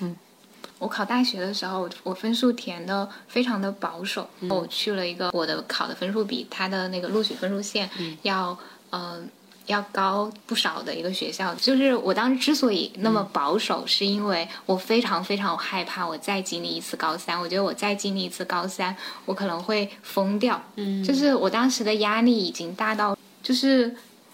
[0.00, 0.16] 嗯
[0.78, 7.90] 我考大学的时候，我分数填的非常的保守，我去了一个我的考的分数比他的那个录取分数线
[8.22, 9.20] 要嗯、呃
[9.70, 11.54] 要高不少的一个学校。
[11.54, 17.40] 就是我当时之所以那么保守，是因为我非常非常害怕我再经历一次高三。
[17.40, 20.60] 我觉得我再经历一次高三，我可能会疯掉。
[20.76, 23.86] 嗯，就是我当时的压力已经大到，就是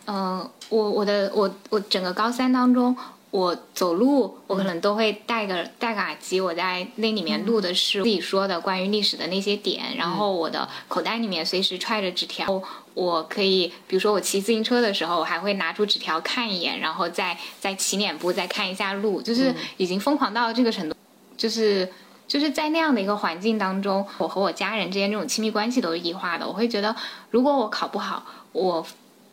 [0.07, 2.97] 嗯、呃我我的我我整个高三当中。
[3.37, 12.63] 我走路，我可能都会带个带个耳机，我在那里面录的是自己说的关于历史的那些点，然后我的口袋里面随时揣着纸条，
[12.95, 20.97] 我可以，比如说我骑自行车的时候，我还会拿出纸条看一眼，然后再再骑两步再看一下路，就是已经疯狂到这个程度，
[21.37, 21.87] 就是
[22.27, 26.49] 就是在那样的一个环境当中，我和我家人之间这种亲密关系都是异化的。
[26.49, 26.97] 我会觉得，
[27.31, 28.87] 如果我考不好，我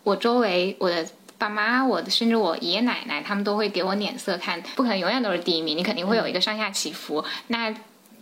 [0.04, 1.08] 我周围我的
[1.44, 7.22] 爸妈，我的甚至我爷爷奶奶，他们都会给我脸色看，不可能永远都是第一名，你肯定会有一个上下起伏。
[7.48, 7.74] 那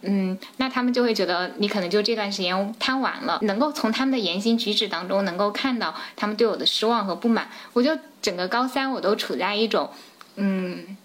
[0.01, 7.47] 嗯，那他们就会觉得你可能就这段时间贪玩了，能够从他们的言行举止当中能够看到他们对我的失望和不满。
[7.73, 9.91] 我就整个高三我都处在一种，
[10.37, 10.97] 嗯，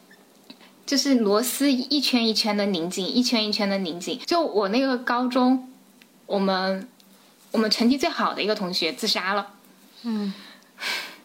[0.86, 4.18] 就是螺丝一圈一圈的拧紧，一圈一圈的拧紧。
[4.24, 5.70] 就我那个高中，
[6.24, 6.88] 我们
[7.50, 9.48] 我们成绩最好的一个同学自杀了。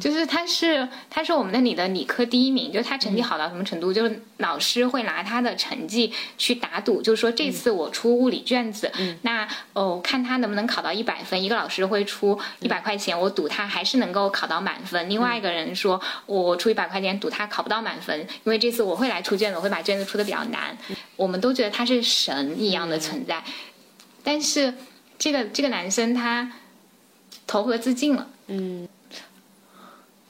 [0.00, 8.90] 就是他是他是我们那里的理科第一名，就是他成绩好到什么程度，就是老师会拿他的成绩去打赌，就是说这次我出物理卷子，
[9.22, 20.76] 那哦看他能不能考到一百分，一个老师会出一百块钱，我赌他还是能够考到满分，另外一个人说我出一百块钱赌他考不到满分，因为这次我会来出卷子，我会把卷子出的比较难，
[21.16, 23.42] 我们都觉得他是神一样的存在，
[24.22, 24.74] 但是
[25.18, 26.52] 这个这个男生他
[27.46, 28.26] 投河自尽了。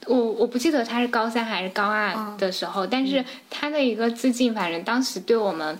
[0.07, 5.79] 我我不记得他是高三还是高二的时候，但是他的一个自尽，反正当时对我们。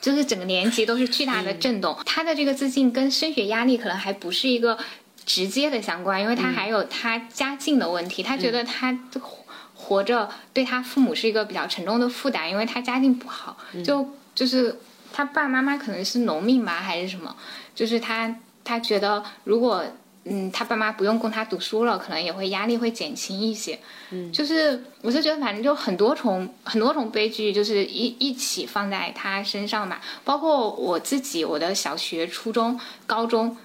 [0.00, 4.78] 就是整个年级都是巨大的震动，他的这个自尽跟升学压力可能还不是一个
[5.26, 14.74] 直接的相关，因为他还有他家境的问题，他觉得他活活着对他父母是一个比较沉重的负担，因为他家境不好，就就是
[15.12, 17.36] 他爸爸妈妈可能是农民吧还是什么，
[17.74, 19.84] 就是他他觉得如果
[20.24, 23.78] 嗯他爸妈不用供他读书了，可能也会压力会减轻一些。
[24.10, 30.00] 嗯，就是我就觉得反正就很多重很多种悲剧，就是一一起放在他身上吧。
[30.24, 33.56] 包括我自己，我的小学、初中、高中，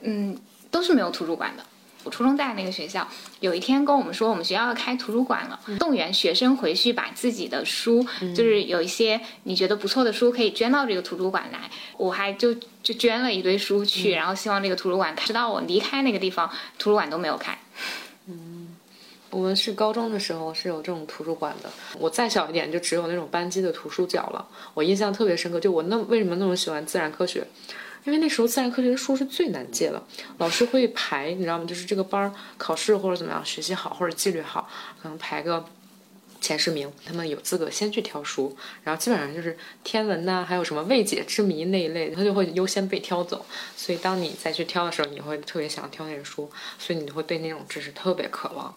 [0.00, 0.38] 嗯，
[0.70, 1.64] 都是没有图书馆的。
[2.04, 3.06] 我初中在那个学校，
[3.40, 11.70] 有一天跟我们说，我们学校要开图书馆了，动员学生回去把自己的书，就是有一些你觉得不错的书，可以捐到这个图书馆来。
[11.96, 15.26] 我还就就捐了一堆书去，然后希望这个图书馆开。
[15.26, 17.58] 直到我离开那个地方，图书馆都没有开。
[18.26, 18.68] 嗯
[19.30, 24.44] 我们是高中的时候是有这种图书馆的，我再小一点就只有那种班级的图书角了。
[24.74, 27.46] 我印象特别深刻，就我那为什么那么喜欢自然科学？
[28.04, 30.02] 因为那时候自然科学的书是最难借的，
[30.38, 31.64] 老师会排，你知道吗？
[31.64, 34.68] 就是这个班儿考试或者怎么样，学习好或者纪律好，
[35.02, 35.64] 可能排个
[36.40, 43.44] 前十名，他们有资格先去挑书，然后基本上就是天文呐、还有什么未解之谜那一类，他就会优先被挑走。
[43.76, 48.74] 所以当你再去挑的时候，你会特别想挑那个书，所以你就会对那种知识特别渴望。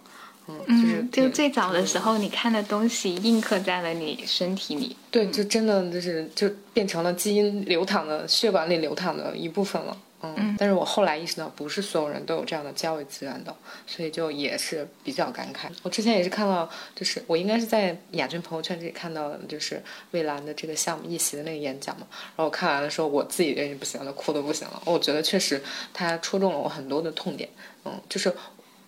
[0.48, 4.96] 嗯，就是嗯，就最早的时候，你看的东西印刻在了你身体里。
[5.10, 9.98] 对，就真的就是就变成了基因流淌的血管里流淌的一部分了。
[10.26, 13.54] 嗯，但是我后来意识到，不是所有人都有这样的教育资源的，
[13.86, 15.70] 所以就也是比较感慨。
[15.82, 22.08] 我之前也是看到，就是我应该是在亚军朋友圈这里看到的，就是蔚蓝的这个项目一席的那个演讲嘛。
[22.10, 24.82] 然后我看完的时候，我自己也不行了，哭的不行了。
[24.86, 25.62] 我觉得确实
[25.94, 27.50] 他戳中了我很多的痛点。
[27.86, 28.34] 嗯，就是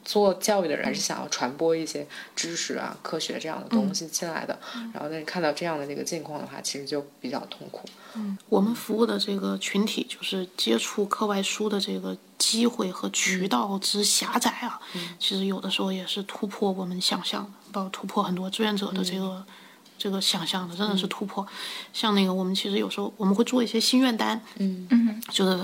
[0.05, 4.57] 做教育的人还是想要传播一些知识啊、科学这样的东西进来的。
[4.93, 7.89] 然后，但是看到这样的这个境况的话，其实就比较痛苦。
[8.17, 14.79] 嗯我们服务的这个群体，就是接触课外书的这个机会和渠道之狭窄啊，
[15.19, 19.45] 其实有的时候也是突破我们想象的，包括突破很多志愿者的这个、
[19.97, 21.45] 这个想象的，真的是突破。
[21.91, 24.87] 像那个我们其实有时候我们会做一些心愿单，嗯。
[24.91, 25.59] 嗯，就是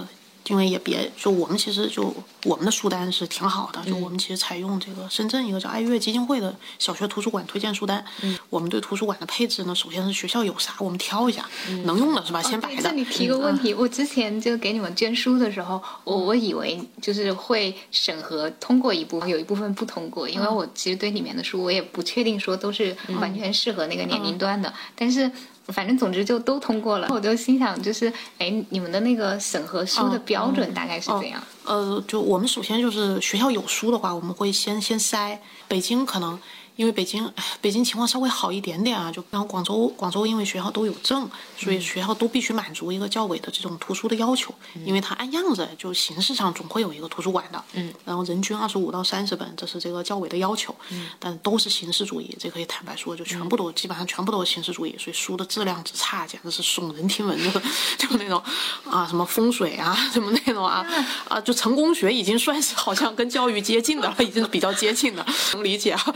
[0.47, 2.13] 因为也别就我们其实就
[2.45, 8.03] 我们的书单是挺好的，就我们其实采用这个深圳一个叫爱乐基金会的小学图书馆推荐书单。
[8.21, 11.47] 嗯，我们对图书馆的配置呢，首先是学校有啥我们挑一下，
[11.85, 12.41] 能用的是吧？
[12.41, 12.81] 先摆着。
[12.81, 25.31] 这里提个问题，我之前就给你们捐书的时候，我我以为就是会审核通过一部分，有一部分不通过，因为我其实对里面的书我也不确定说都是完全适合那个年龄段的，但是。
[25.71, 31.41] 反正总之就都通过了，我就心想，就是哎，你们的那个审核书的标准大概是怎样？
[31.65, 35.37] 呃，就我们首先就是学校有书的话，我们会先先筛。
[35.67, 36.39] 北京可能。
[36.81, 44.51] 因为北京，北京情况稍微好一点点啊，就然后广州，广州因为学校都有证，所以学校都必须满足一个教委的这种图书的要求，
[44.83, 57.59] 因为它按样子就形式上总会有一个图书馆的，嗯，然后人均二十五到三十本，这是这个教委的要求，嗯，但都是形式主义，这可以坦白说，就全部都基本上全部都是形式主义，所以书的质量之差简直是耸人听闻，就
[58.09, 58.41] 就那种
[58.89, 60.83] 啊什么风水啊什么那种啊
[61.29, 66.15] 啊，就成功学已经算是好像跟教育接近的了，已经比较接近的，能理解啊，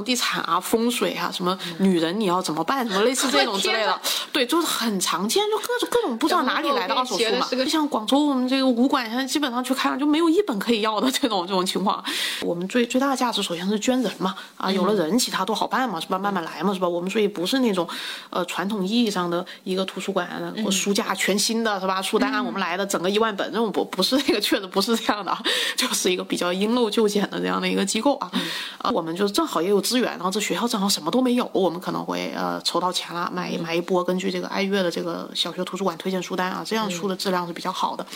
[0.00, 0.10] 房。
[0.10, 2.84] 地产啊，风水啊，什么女人你要怎么办？
[2.88, 4.00] 什么类似这种之类的，
[4.32, 7.46] 对，就是很常见，就各种各种不知道哪里来的二手书嘛。
[7.48, 12.02] 就像广州我们这个武馆，现在基本上去看就没有一本可以要的这种 这种情况。
[12.42, 16.18] 我们最最大的价值首先是捐人嘛，啊，有了人其他都好办嘛，是吧？
[16.18, 16.88] 慢慢来嘛，是吧？
[16.88, 17.86] 我们所以不是那种
[18.30, 20.28] 呃传统意义上的一个图书馆
[20.64, 22.00] 或书架全新的是吧？
[22.00, 25.36] 书单我们来的整个一万本，这种不不是那个，确实不是这样的，
[25.76, 28.30] 就是一个比较因陋就简的这样的一个机构啊。
[28.78, 29.79] 啊，我们就正好也有。
[29.80, 38.06] 资源，然后这学校正好什么都没有，我们可能会呃筹到钱了，买买一波，根据这个爱乐的这个小学图书馆推荐书单啊，这样书的质量是比较好的。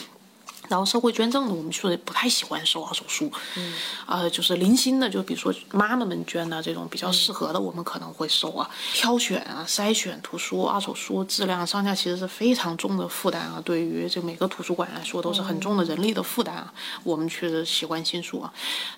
[0.68, 3.74] 然后社会捐赠的，我们确实不太喜欢收二手书，嗯，
[4.06, 8.68] 呃，就是零星的，就比如说妈妈们捐的这种比较适合的，我们可能会收啊。
[8.94, 16.72] 挑选啊，筛选图书、二手书质量上架其实是非常重的负担啊，对于这每个图书馆来说都是很重的人力的负担啊。
[17.02, 18.52] 我们确实喜欢新书啊，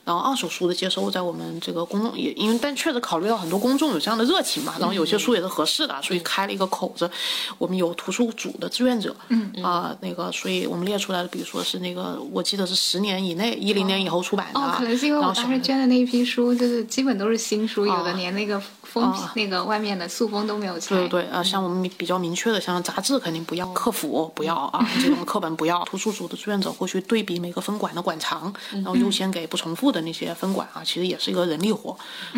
[0.05, 7.11] 然后二手书的接收在我们这个公众也因为，但确实考虑到很多公众有这样的热情嘛，然后有些书也是合适的，所以开了一个口子。
[7.59, 11.56] 我们有图书组的志愿者，嗯啊，那个，所以我们列出来的，比如说。
[11.63, 14.61] 是那个，我记得是十年以内，一零年以后出版的。
[14.61, 20.97] 哦，可能是因为我当时捐的那一批书，就是基本都是新书，有的连那个封那个外面的塑封都没有拆。
[20.97, 25.85] 对对呃，像我们比较明确的，像杂志肯定不要，客服不要啊，这种课本不要。
[25.85, 31.97] 图书组的志愿者会去对比每个分馆的馆藏，然后优先给不重复的那些分馆啊，其实也是一个人力活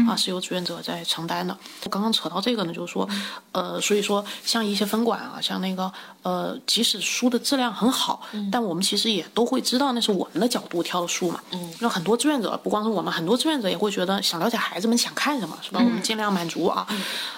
[0.09, 1.57] 啊，是由志愿者在承担的。
[1.85, 3.09] 我刚刚扯到这个呢，就是说，
[3.53, 5.91] 呃，所以说像一些分馆啊，像那个
[6.23, 11.41] 呃，即使书的质量很好，但我们其实也都会知道那是我们的角度挑的书嘛。
[11.53, 15.81] 嗯，那很多志愿者，不光是我们，很多志愿者也会觉得想了解孩子们想看什么，是吧？
[15.83, 16.87] 我们尽量满足啊。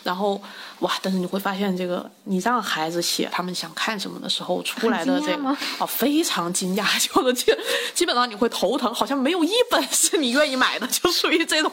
[0.03, 0.41] 然后
[0.81, 7.53] 哇，但是你会发现，这个你让孩子写他们想看什么的时候出来的这个啊，非常惊讶，就是基
[7.95, 11.71] 基本上你会头疼，好像没有一本是你愿意买的， 就属于这种。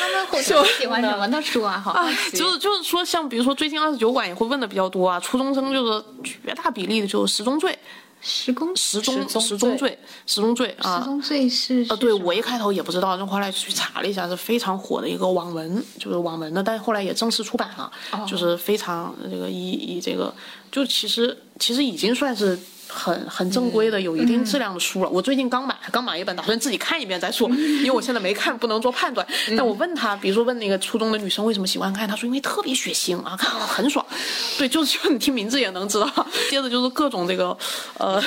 [0.00, 1.80] 他们会喜欢什么的书啊？
[1.84, 7.76] 好，就是就是说，像比如说最近二十九馆也会问的比较多啊，初中生就是绝大比例的就是十宗罪。
[8.24, 10.98] 十宗十宗十宗罪十宗罪啊！
[10.98, 17.92] 十宗罪是呃，对我一开头也不知道，就后来去查了一下，是非常火的一个网文，就是网文的，但是后来也正式出版了，
[18.26, 20.34] 就是非常这个以以这个，
[20.72, 22.58] 就其实其实已经算是。
[22.94, 25.10] 很很正规的，有一定质量的书了。
[25.10, 29.26] 我最近刚买，刚买一本，打算自己看一遍再说，因为我现在没看，不能做判断。
[29.56, 34.04] 但我问他，比如说问那个初中的女生为什么喜欢看，他说因为特别血腥啊，看了很爽。
[34.56, 36.08] 对，就是就你听名字也能知道。
[36.48, 37.56] 接着就是各种这个
[37.98, 38.22] 呃。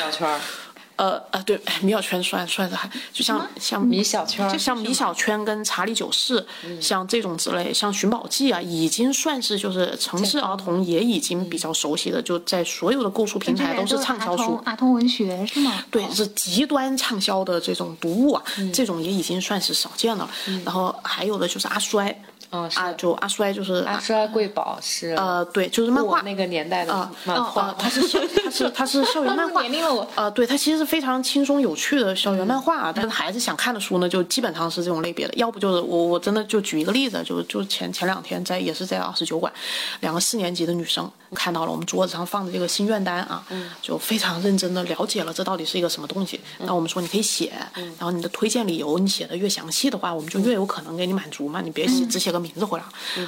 [0.98, 6.46] 呃呃，对，米小圈算算是还，就像像米小圈，就像米小圈跟查理九世，
[6.82, 15.86] 像这种之类，像寻宝记啊，已经算是就是城市儿童也已经比较熟悉的，就在所有的购书平台都是畅销书，儿童文学是吗？
[15.92, 20.30] 对，是极端畅销的这种读物啊，这种也已经算是少见了。
[20.66, 22.24] 然后还有的就是阿衰。
[22.52, 39.52] 嗯，啊，就阿衰就是阿衰贵宝是呃，对，就是漫画那个年代的漫画，它是校，它是它是校园漫画， 年龄了我，呃，对，它其实是非常轻松有趣的校园漫画，但是孩子想看的书呢，就基本上是这种类别的，要不就是我我真的就举一个例子，就就前前两天在也是在二十九馆，
[40.00, 43.46] 两个四年级的女生看到了我们桌子上放的这个心愿单啊，
[43.82, 52.86] 就非常认真的了解了这到底是一个什么东西，那我们说你可以写，然后你的推荐理由你写的越详细的话，我们就越有可能给你满足嘛，你别写只写个名字回来。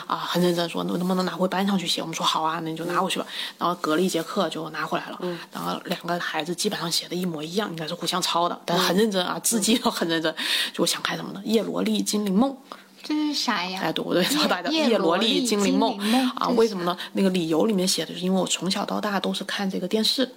[0.07, 2.01] 啊，很认真说，能能不能拿回班上去写？
[2.01, 3.25] 我们说好啊，那你就拿回去吧。
[3.57, 5.19] 然后隔了一节课就拿回来了。
[5.51, 10.33] 然后两个孩子基本上写的一模一样，应该是互相抄的，但是很认真啊，字迹都很认真。
[10.73, 11.41] 就我想看什么呢？
[11.45, 12.55] 叶罗丽精灵梦，
[13.03, 13.81] 这是啥呀？
[13.83, 14.23] 哎，对我对？
[14.23, 15.97] 超大的叶罗丽精灵梦
[16.35, 16.49] 啊？
[16.49, 16.97] 为什么呢？
[17.13, 20.29] 那个理由里面写的是因为我从小到大都是看这个电视，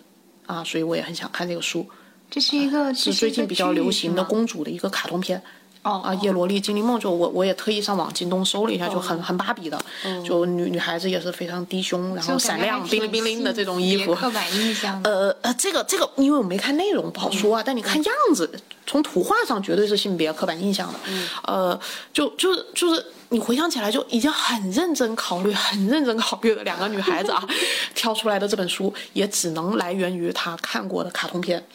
[0.47, 1.89] 啊，所以我也很想看这个书。
[2.31, 5.43] 这是一个是最近比较流行的公主的一个卡通片。
[5.83, 9.79] 哦啊，叶罗丽精灵梦就我我也特意上网京东搜了一下，就很很芭比的，
[10.25, 14.15] 就女女孩子也是非常低胸，然后闪亮、冰灵冰灵的这种衣服。
[14.15, 15.01] 刻板印象。
[15.03, 18.49] 呃呃，这个这个，因为我没看内容不好说啊，但你看样子，
[18.87, 20.99] 从图画上绝对是性别刻板印象的。
[21.45, 21.79] 呃，
[22.13, 27.43] 就就是就是你回想起来，就已经很认真考虑、很认真考虑的两个女孩子啊，
[27.93, 31.67] 挑出来的这本书也只能来源于她看过的卡通片。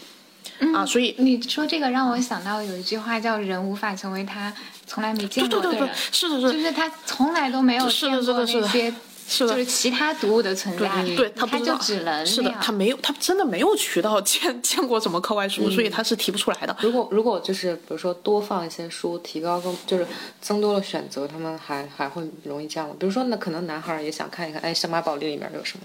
[0.74, 4.52] 啊，所以你说这个让我想到有一句话叫“人无法成为他
[4.86, 8.94] 从来没见过的人”，是的，是的，就是他从来都没有见过那些，
[9.28, 16.76] 就是其他读物的存在，对他他就只能是的，他没有，他真的没有渠道见见过什么课外书，所以他是提不出来的。
[16.82, 20.08] 如果如果就是比如说多放一些书，提高更就是
[20.42, 22.96] 增多了选择，他们还还会容易这样吗？
[23.00, 25.84] 比如说那可能男孩也想看一看，哎，小马宝莉里面有什么？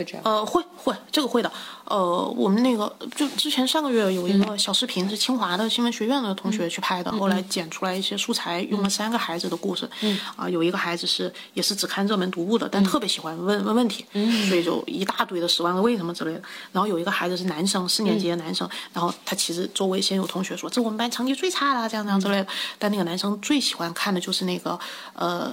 [0.00, 0.22] 会这样？
[0.24, 1.52] 呃，会会，这个会的。
[1.84, 9.88] 呃，我们那个就之前上个月有一个小视频，是清华的新闻学院的同学去拍的，后来剪出来一些素材，用了三个孩子的故事。
[10.00, 10.18] 嗯。
[10.36, 14.06] 啊，有一个孩子是也是只看热门读物的，但特别喜欢问问问题，
[14.48, 16.42] 所以就一大堆的十万个为什么之类的。
[16.72, 22.46] 然后有一个孩子是男生，四年级的男生，然后他其实周围先有同学说这我们班成绩最差的，这样这样之类的。
[22.78, 24.78] 但那个男生最喜欢看的就是那个
[25.14, 25.52] 呃。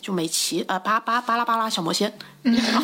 [0.00, 2.10] 就美琪，呃，巴巴巴拉巴拉小魔仙，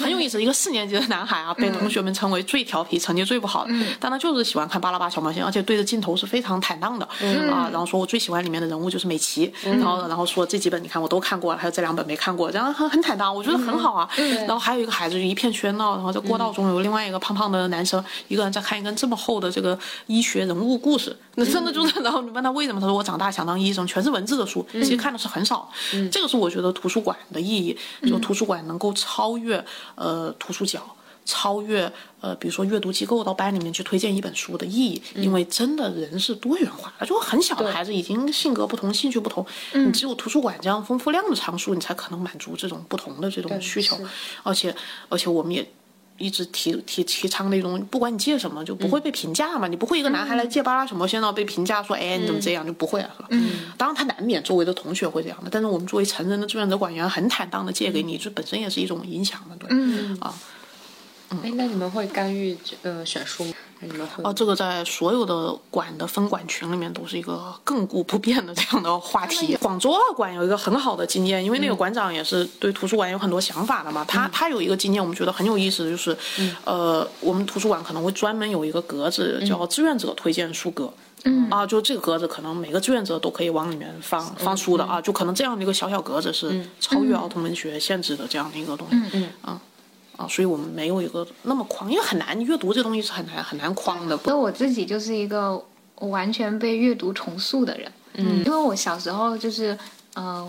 [0.00, 0.42] 很有意思。
[0.42, 7.04] 一个四年级的男孩啊，被同学们称为最调皮、成绩最不好的，但他就是喜欢看巴拉巴小魔仙，而且对着镜头是非常坦荡的
[7.50, 7.68] 啊。
[7.72, 14.08] 然后说我最喜欢里面的人物就是美琪，然后然后说这几本你看我都看过了，还有这两本没看过，这样很很坦荡，我觉得很好啊。
[14.16, 25.68] 然后还有一个孩子就一片喧闹，然后在过道中有另外一个胖胖的男生，一个人在看一个这么厚的这个医学人物故事，那真的就是，然后你问他为什么，他说我长大想当医生，全是文字的书，其实看的是很少。
[26.10, 27.76] 这个是我觉得图书馆的意义。
[28.06, 29.47] 就图书馆能够超越
[29.94, 30.82] 呃图书角，
[31.24, 43.98] 超越呃比如说阅读机构到班里面去推荐一本书的意义，因为真的人是多元化的，就很小的孩子已经性格不同、兴趣不同，你只有图书馆这样丰富量的藏书，你才可能满足这种不同的这种需求，
[44.42, 44.74] 而且
[45.08, 45.68] 而且我们也。
[46.18, 49.66] 一直提提提倡那种，不管你借什么，就不会被评价嘛。
[49.66, 53.28] 你不会一个男孩来借巴拉什么，现在被评价说，哎，你怎么这样，就不会了，是吧？
[53.30, 53.50] 嗯。
[53.76, 59.68] 当然，他难免周围的同学会这样的，但是我们作为成人的志愿者管员，很坦荡的借给你，这本身也是一种影响嘛，对。
[59.70, 60.16] 嗯。
[60.20, 60.34] 啊。
[61.42, 63.52] 哎，那你们会干预呃选书吗？
[63.80, 64.22] 你们会？
[64.24, 69.56] 哦，这个在所有的馆的分馆群里面都是一个亘古不变的这样的话题。
[69.56, 74.04] 广州二馆有一个很好的经验，因为那个馆长也是对图书馆有很多想法的嘛。
[74.06, 76.16] 他他有一个经验，我们觉得很有意思就是，
[76.64, 80.92] 呃，我们图书馆可能会专门有一个格子叫志愿者推荐书格。
[81.24, 85.00] 嗯啊，就这个格子，可能每个志愿者都可以往里面放放书的啊。
[85.00, 88.94] 就可能这样的一个小小格子是超越儿童文学限制的这样的一个东西。
[88.94, 89.60] 嗯嗯啊。
[90.18, 94.16] 啊，所以我们没有一个那么框，因为很难，阅读这东西是很难很难框的。
[94.18, 95.64] 所以我自己就是一个
[96.00, 97.90] 完全被阅读重塑的人。
[98.14, 99.78] 嗯，因为我小时候就是，
[100.14, 100.44] 呃，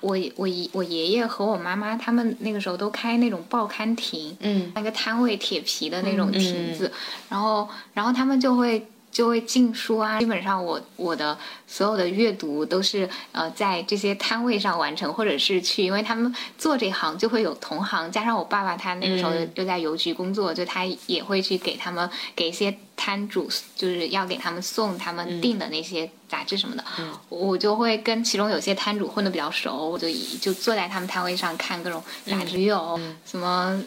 [0.00, 6.90] 我我爷我爷爷和我妈妈他们那个时候都开那种报刊亭，嗯，那个摊位铁皮的那种亭子，
[7.28, 8.86] 然后然后他们就会。
[9.12, 23.46] 就会进书啊，基本上我我的所有的阅读都是呃在这些摊位上完成，或者是去，因为他们做这行就会有同行，加上我爸爸他那个时候又在邮局工作，就他也会去给他们给一些摊主，
[23.76, 26.82] 就是要给他们送他们订的那些杂志什么的，
[27.28, 30.08] 我就会跟其中有些摊主混的比较熟，我就
[30.40, 33.78] 就坐在他们摊位上看各种杂志，有什么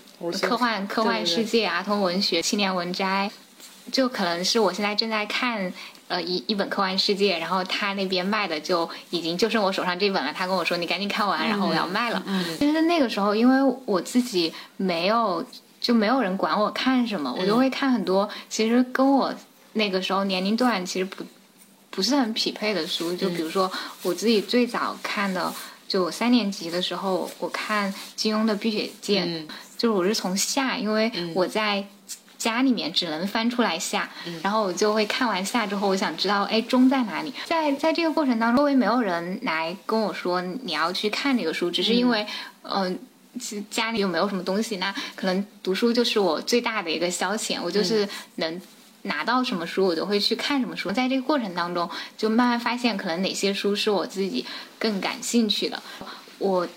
[0.41, 3.31] 科幻科幻世界、儿童文学、青年文摘。
[3.91, 5.71] 就可能是我现在正在看，
[6.07, 10.33] 呃，一一本科幻世界，然后他那边卖的就已经就剩我手上这本了。
[10.33, 12.21] 他跟我说：“你赶紧看完，然后我要卖了。”
[12.59, 15.45] 但是那个时候，因为我自己没有，
[15.79, 19.33] 就没有人管我看什么，我就会看很多其实跟我
[19.73, 21.23] 那个时候年龄段其实不
[21.91, 23.15] 不是很匹配的书。
[23.15, 23.71] 就比如说
[24.01, 25.53] 我自己最早看的，
[25.87, 29.27] 就三年级的时候，我看金庸的《碧血剑》，
[29.77, 31.85] 就是我是从下，因为我在。
[32.37, 34.09] 家里面只能翻出来下，
[34.43, 37.33] 然后我就会看完下之后，我想知道，哎，中在哪里？
[37.45, 42.25] 在在这个过程当中，周围没有人来跟我说你要去看这个书，只是因为，
[42.63, 42.99] 嗯，
[43.69, 48.61] 家里又没有什么东西，那可能读书就是我最大的一个消遣，我就是能
[49.03, 50.91] 拿到什么书，我就会去看什么书。
[50.91, 54.45] 在这个过程当中，就慢慢发现，可能哪些书是我自己
[54.77, 55.81] 更感兴趣的，
[56.37, 56.67] 我。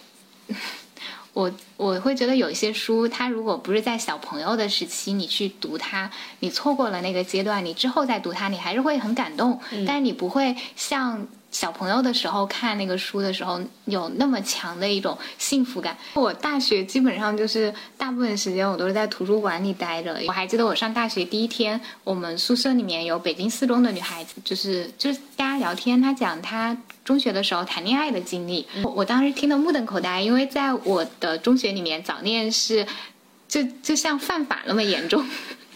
[1.38, 6.10] 我我会觉得有一些书，它如果不是在小朋友的时期你去读它，
[6.40, 11.28] 你错过了那个阶段，你之后再读它，你还是会很感动，但是你不会像
[11.58, 15.98] 小朋友的时候看那个书的时候有那么强的一种幸福感。
[16.14, 20.16] 我大学基本上就是大部分时间我都是在图书馆里待着。
[20.28, 32.86] 我还记得我上大学第一天，我们宿舍里面有北京四中的女孩子，就是就是大家聊天，她讲她中学的时候谈恋爱的经历，我当时听得目瞪口呆，因为在我的中学里面早恋是
[33.48, 35.26] 就就像犯法那么严重。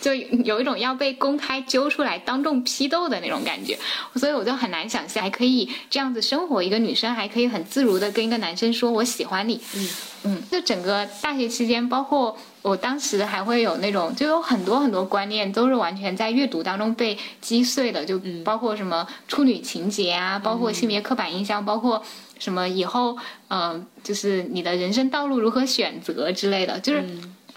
[0.02, 3.78] 就有一种要被公开揪出来当众批斗的那种感觉，
[4.16, 9.58] 所以我就很难想象还可以这样子生活，一个女生还可以很自如的跟一个男生说我喜欢你。
[9.76, 9.88] 嗯。
[10.24, 22.00] 嗯，就整个大学期间，包括我当时还会有那种，就有很多很多观念都是完全在阅读当中被击碎的，就包括什么处女情节啊，包括性别刻板印象，包括
[22.38, 27.04] 什么以后嗯，就是你的人生道路如何选择之类的，就是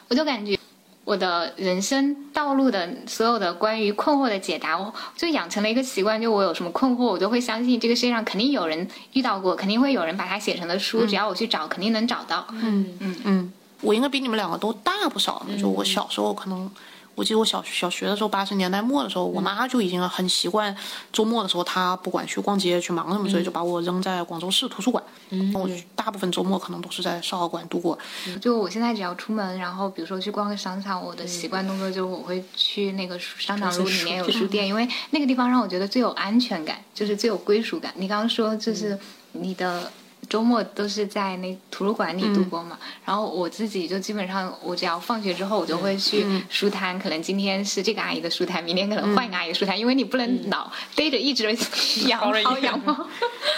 [0.08, 0.58] 我就感觉。
[1.06, 12.46] 我的人生道路的所有的关于困惑的解答，我就养成了一个习惯，就我有什么困惑，我都会相信这个世界上肯定有人遇到过，肯定会有人把它写成的书，只要我去找，肯定能找到。
[12.50, 16.70] 嗯嗯嗯，我应该比你们两个都大不少，就我小时候可能。
[17.16, 20.76] 我记得我小小学的时候，八十年代末的时候，我妈就已经很习惯
[21.12, 25.04] 周末的时候，她不管去逛街去忙什么，所以就把我扔在广州市图书馆。
[25.30, 27.98] 嗯，我大部分周末可能都是在少儿馆度过。
[28.42, 37.94] 就我现在只要出门，然后比如说去逛个商场，我的习惯动作就是我会去那个商场路里面有书店，因为那个地方让我觉得最有安全感，就是最有归属感。
[37.96, 39.00] 你刚刚说就是
[39.32, 39.92] 你的。
[40.28, 46.98] 周末都是在那图书馆里度过嘛，然后我自己就基本上，我只要放学之后，我就会去书摊。
[47.00, 51.44] 可能今天是这个阿姨的书摊，明天可能换一个阿姨的书摊，因为你不能老逮着一只
[52.08, 53.08] 羊薅羊毛。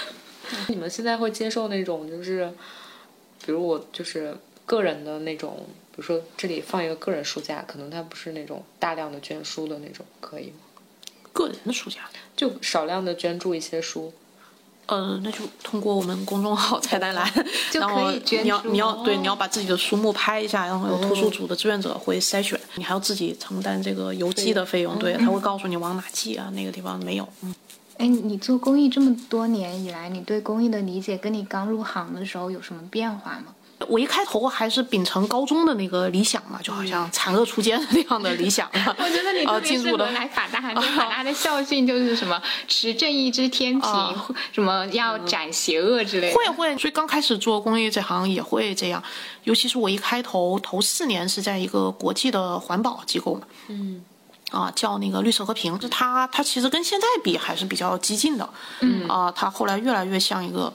[0.67, 2.51] 你们现在会接受那种，就是，
[3.45, 10.57] 比如我就是个人的那种，比如说这里放一个个人书架，可能它不是那种大量的捐书的那种，可以吗？
[11.33, 14.13] 个人的书架，就少量的捐助一些书。
[14.87, 17.29] 呃，那就通过我们公众号菜单栏，
[17.73, 27.27] 然后你要你要对你要把自己的书目拍一下，然后有图书组的志愿者会筛选，你还要自己承担这个邮寄的费用，对他会告诉你往哪寄啊，那个地方没有。
[27.43, 27.53] 嗯，
[27.97, 33.53] 哎，你做公益这么多年以来，你对公益的理解跟你刚入行的时候有什么变化吗？
[33.87, 38.67] 我一开头还是秉承高中的那个理想嘛，就好像惨恶出奸那样的理想。
[38.73, 40.59] 我觉得你特别适合来法大，
[40.95, 43.89] 法大的校训就是什么持正义之天平，
[44.51, 46.35] 什么要斩邪恶之类的。
[46.35, 49.01] 会会，所以刚开始做公益这行也会这样，
[49.43, 54.03] 尤其是我一开头头四年是在一个国际的环保机构嘛，嗯，
[54.49, 58.49] 啊叫那个绿色和平，是它它其实跟现在比还是比较激进的，
[58.79, 60.73] 嗯啊，它后来越来越像一个。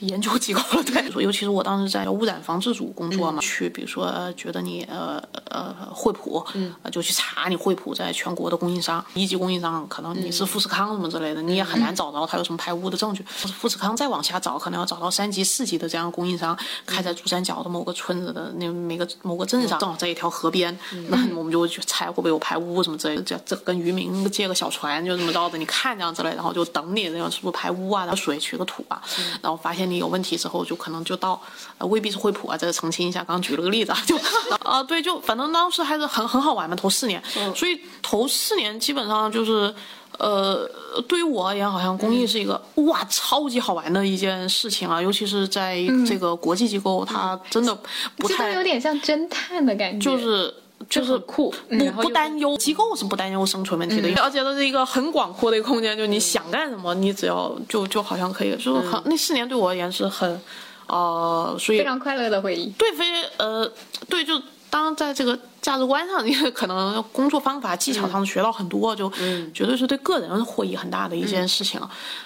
[0.00, 13.22] 研究机构了，对，说 尤其是我当时在污染防治组工作嘛，去比如说觉得你呃呃惠普，嗯，就去查你惠普在全国的供应商，一级供应商可能你是富士康什么之类的，你也很难找着他有什么排污的证据。
[13.24, 20.76] 富士康再往下找，可能要找到三级、四级的这样供应商，开在珠三角的某个村子的那每个某个镇上，正好在一条河边，
[21.08, 29.00] 那我们就去猜会不会有排污什么之类的，这这跟渔民借个小船就这么着的，你看这样之类，然后就等你那样是不是排污啊，然后水取个土啊，
[29.40, 29.85] 然后发现。
[29.86, 31.40] 你有问题之后，就可能就到，
[31.78, 33.20] 呃，未必是惠普啊，这个澄清一下。
[33.20, 34.16] 刚刚举了个例子啊，就
[34.62, 37.22] 啊，对，就反正当时还是很很好玩嘛，头四年，
[37.54, 39.74] 所以头四年基本上就是，
[40.18, 40.68] 呃，
[41.08, 47.76] 对于我而言，好像公益是一个哇超级好玩的一件事情啊，尤其是在这个国际机构，它真的
[48.16, 50.54] 不太有点像侦探的感觉，就是。
[50.88, 60.40] 就是酷，不不担忧机构是不担忧生存问题的，而且这是一个很广阔的一个空间，就你想干什么，你只要就就好像可以，就是很那四年对我而言是很，
[60.86, 62.70] 呃，所以非常快乐的回忆。
[62.78, 63.04] 对，非
[63.36, 63.70] 呃，
[64.08, 69.10] 对，就当在这个价值观上， 你可能工作方法技巧上学到很多，就
[69.52, 71.80] 绝对是对个人获益很大的一件事情，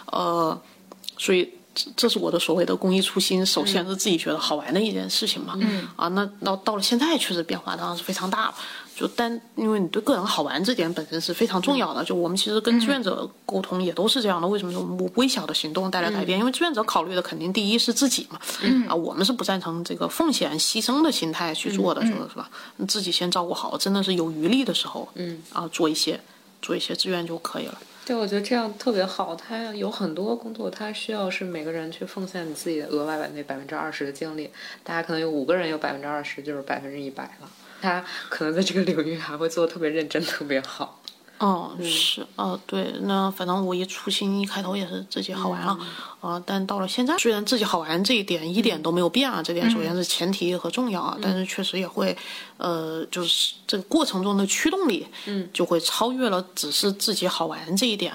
[0.07, 0.61] 呃，
[1.17, 1.51] 所以。
[1.97, 5.55] 这是我的所谓的公益初心，首先是自己觉得好玩的一件事情嘛。
[5.61, 8.55] 嗯啊，那到到了现在，确实变化当然是非常大了。
[8.97, 12.05] 就但因为你对个人好玩这点本身是非常重要的。
[12.05, 14.47] 就我们其实跟志愿者沟通也都是这样的。
[14.47, 16.39] 为什么说微小的行动带来改变？
[16.39, 18.39] 因为志愿者考虑的肯定第一是自己嘛。
[18.61, 22.51] 嗯啊，我们是不赞成这个奉献牺牲的心态去做的，是吧？
[22.87, 26.21] 自己先照顾好，真的是有余力的时候，嗯啊，做一些
[26.61, 27.79] 做一些志愿就可以了。
[28.11, 29.37] 对，我觉得这样特别好。
[29.37, 34.51] 他有很多工作，他需要是每个人去奉献你自己的额外的那百分之二十的精力。
[34.83, 37.49] 大家可能有五个人有百分之二十，就是百分之一百了。
[37.81, 41.00] 他可能在这个领域还会做的特别认真，特别好。
[41.41, 45.77] 哦，是，哦，对，那反正我一初新一开头也是自己好玩了，
[46.21, 52.15] 啊，但到了现在，虽然自己好玩这一点一点都没有变啊，这点首先是前提和重要啊，但是确实也会，
[52.59, 58.13] 呃，就是这个过程中的驱动力，嗯，就会超越了只是自己好玩这一点，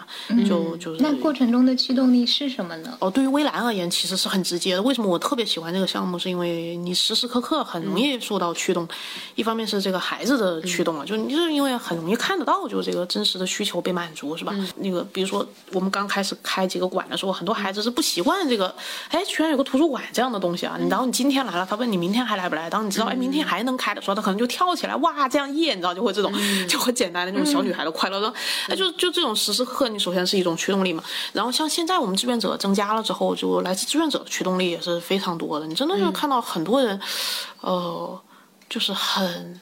[0.47, 2.95] 就就是那过程中的驱动力是什么呢？
[2.99, 4.81] 哦，对于微蓝而言，其实是很直接的。
[4.83, 6.19] 为什么我特别喜欢这个项目？
[6.19, 8.87] 是因为你时时刻刻很容易受到驱动，
[9.33, 14.53] 一方面是这个孩子的驱动啊，就你就是因为很容易看得到，就这个真实的需求被满足，是吧？
[14.75, 18.75] 那个比如说我们刚开始开几个馆的时候，很多孩子是不习惯这个，
[19.07, 20.77] 哎，居然有个图书馆这样的东西啊！
[20.89, 22.69] 然后你今天来了，他问你明天还来不来？
[22.69, 26.29] 当你知道哎明天还能开的时候，他可能就跳起来，哇，这样耶，你知道就会这种
[26.67, 28.33] 就很简单的那种小女孩的快乐，说
[28.67, 31.01] 哎就就这种时时刻刻，你首先是一种驱动力嘛。
[31.31, 35.65] 然后像现在我们志愿者增加了之后，就来自志愿者的驱动力也是非常多的。
[35.65, 36.99] 你真的就看到很多人，
[37.61, 38.21] 呃，
[38.67, 39.61] 就是很。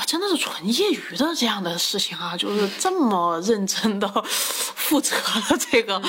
[0.00, 5.14] 哇，真的是纯业余的这样的事情啊，就是这么认真的 负责
[5.50, 6.00] 的这个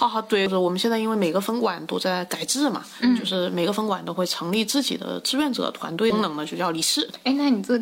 [0.00, 7.10] 啊，对，就是我们现在因为每个分馆都在改制嘛，嗯，就是每个分馆都会成立自己的志愿者团队，功能呢就叫理事。
[7.24, 7.78] 哎，那你做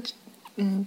[0.57, 0.85] 嗯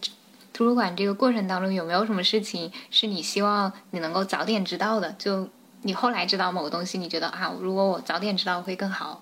[0.51, 5.09] 图书馆这个过程当中有没有什么事情是你希望你能够早点知道的？
[5.17, 5.47] 就
[5.83, 9.21] 你后来知道某个东西，你觉得啊，如果我早点知道会更好。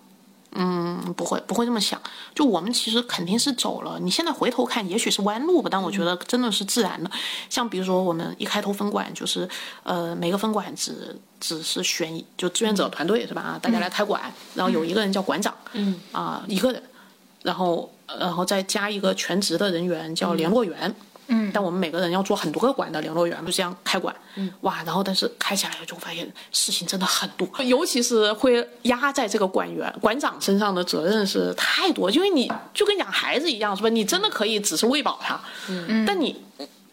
[0.56, 2.02] 嗯，不会，不会这么想。
[2.34, 4.00] 就我们其实肯定是走了。
[4.00, 7.12] 你现在回头看，也许是弯路吧，但我觉得真的是自然的。
[7.50, 9.48] 像比如说，我们一开头分馆就是，
[9.84, 13.42] 呃，每个分馆只只是选就志愿者团队是吧？
[13.42, 14.22] 啊，大家来开馆，
[14.54, 16.82] 然后有一个人叫馆长，嗯，啊，一个人，
[17.44, 20.96] 然后然后再加一个全职的人员叫联络员。
[21.28, 24.16] 嗯，但我们每个人要做很多个馆的联络员，就这样开馆。
[24.36, 33.90] 嗯，哇，然后但是开起来就发现事情真的很多，尤其是会压在这个馆员、馆长身上的责任是太多，因为你就跟养孩子一样，是吧？
[33.90, 36.36] 你真的可以只是喂饱他，嗯，但你。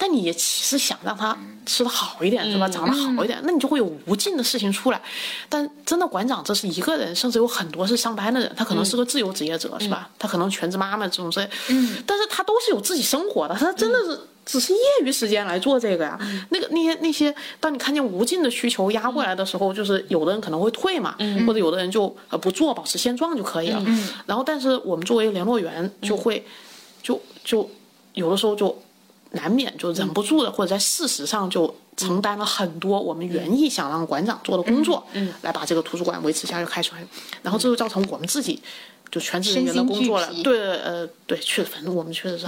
[0.03, 2.69] 但你也其实想让他吃的好一点，是吧？
[2.69, 5.01] 长得好一点，那你就会有无尽的事情出来。
[5.49, 10.11] 但真的馆长这是一个人，甚至有很多是上班的人，他可能是个自由职业者，是吧？
[10.19, 11.49] 他可能全职妈妈这种之类。
[11.69, 16.19] 嗯，但是他都是有自己生活的，他真的是只是业余时间来做这个呀。
[16.51, 21.15] 那个那些那些，当你看见无尽的需求压过来的时候，就是有的人可能会退嘛，
[21.47, 23.81] 或者有的人就呃不做，保持现状就可以了。
[24.27, 26.45] 然后，但是我们作为联络员，就会
[27.05, 27.71] 就就
[28.15, 28.77] 有的时候就。
[29.33, 37.05] 难免就忍不住的，或者在事实上就承担了很多我们原意想让馆长做的工作，嗯，来把这个图书馆维持下去开出来，
[37.43, 38.61] 然后这就造成我们自己
[39.11, 40.33] 就全职人员的工作了。
[40.43, 42.47] 对，呃，对，确实，反正我们确实是，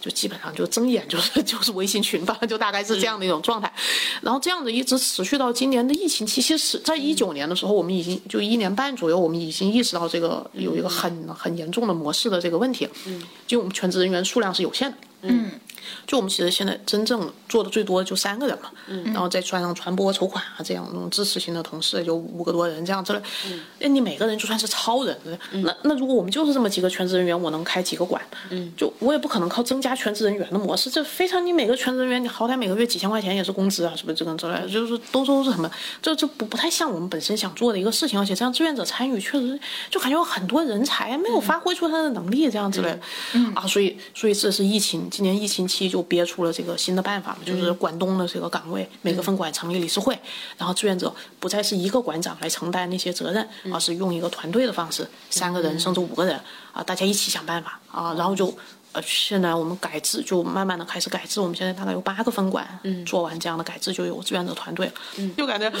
[0.00, 3.72] 就基本上就睁眼就是 就是微信群吧， 就大概是这样的一种状态。
[4.20, 15.50] 然后这样子一直持续到今年的疫情期，其实在一九年的时候，我们已经就一年半左右，我们已经意识到这个有一个很很严重的模式的这个问题，嗯，就我们全职人员数量是有限的，嗯。
[16.06, 23.20] 就我们其实现在真正做的最多的就三个人嘛，嗯然后再算上传播、筹款啊这样那种支持型的同事，就五个多人这样之类。
[23.78, 25.16] 那你每个人就算是超人，
[25.50, 28.22] 那那如果我们就是这么几个全职人员，我能开几个馆？
[28.50, 34.68] 嗯就我也不可能靠增加全职人员的模式，这非常你每个全职人员，你好歹每个月几千块钱也是工资啊，是不是这个之类的？
[34.68, 35.70] 就是都都是什么？
[36.00, 39.58] 这这不不太像我们本身想做的一个事情，而且这样志愿者参与确实
[39.90, 43.00] 就感觉有很多人才没有发挥出他的能力，这样之类的。
[43.54, 45.92] 啊，所以所以这是疫情，今年疫情期。
[45.92, 50.18] 就憋出了这个新的办法嘛，就是管东的这个岗位，每个分管成立理事会，
[50.56, 56.40] 然后志愿者不再是一个馆长来承担那些责任，而是用一个团队的方式，三个人甚至五个人
[56.72, 58.56] 啊，大家一起想办法啊，然后就。
[58.92, 65.72] 呃，现在我们改制就慢慢的开始改制，我们现在大概有八个分馆，嗯，做完这样的改制就有志愿者团队，嗯，就感觉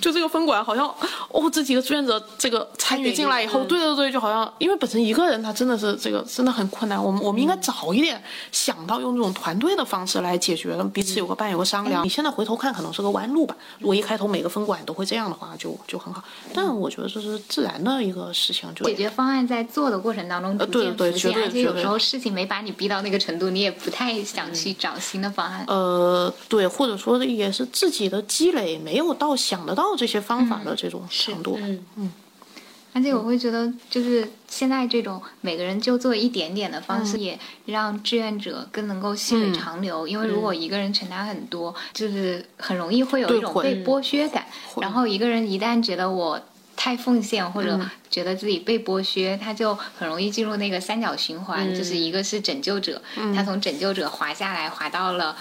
[0.00, 0.86] 就这个分馆好像
[1.28, 12.04] 哦，这几个志愿者这个参与进来以后，对对对，就好像因为本身一个人他真的是这个真的很困难，我们我们应该早一点想到用这种团队的方式来解决，彼此有个伴有个商量。
[12.04, 16.22] 你现在回头看可能是个弯路吧，如果一开头每个分馆都会这样的话，就就很好。
[16.54, 25.64] 但我觉得这是自然的一个事情，就解决方案在做的过程当中逐渐浮现，而且有时候事情没把你逼到那个程度，你也不太想去找新的方案。
[25.66, 31.58] 呃，对，或者说也是自己的积累没有到想得到这些方法的这种程度。
[31.60, 32.12] 嗯嗯。
[32.92, 40.08] 而且我会觉得，就是现在这种每个人就做一点点的方式，也让志愿者更能够细水长流。
[40.08, 44.44] 因为如果一个人承担很多，就是很容易会有一种被剥削感。
[44.80, 46.40] 然后一个人一旦觉得我。
[46.82, 47.78] 太奉献或者
[48.08, 53.02] 觉得自己被剥削，他就很容易进入那个三角循环，就是一个是拯救者，
[53.36, 55.36] 他从拯救者滑下来，滑到了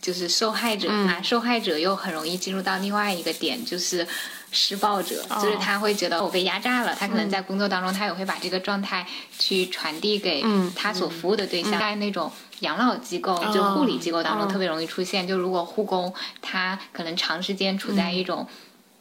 [0.00, 4.08] 就是受害者啊，受害者又很容易进入到另外一个点，就是
[4.50, 9.06] 施暴者，就是他会觉得我被压榨了，他可能在工作当中他也会把这个状态
[9.38, 10.42] 去传递给
[10.74, 14.50] 他所服务的对象，在那种养老机构，就护理机构当中哦。
[14.50, 15.28] 特别容易出现。
[15.28, 18.48] 就如果护工他可能长时间处在一种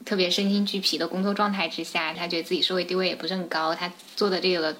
[0.08, 4.74] 特别身心俱疲的工作状态之下，他觉得自己社会地位也不是很高，他做的这个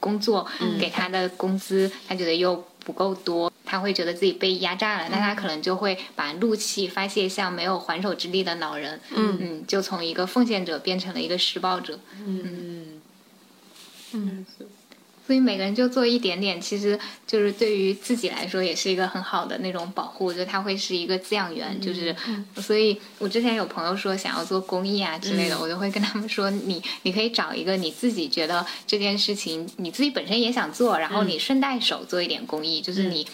[0.00, 0.48] 工作
[0.80, 3.52] 给他的工资，他觉得又不够多。
[3.66, 9.38] 他会觉得自己被压榨了，那他可能就会把怒气发泄向没有还手之力的老人，嗯。
[9.40, 11.98] 嗯，就从一个奉献者变成了一个施暴者。
[12.24, 13.00] 嗯
[14.12, 14.46] 嗯
[15.26, 21.80] 所以每个人就做一点点，其实就是对于自己来说也是一个很好的那种保护，就它会是一个滋养源。
[21.80, 22.14] 就是，
[22.56, 33.26] 所以我之前有朋友说想要做公益啊之类的，我就会跟他们说，你你可以找一个你自己觉得这件事情你自己本身也想做，然后你顺带手做一点公益，就是你。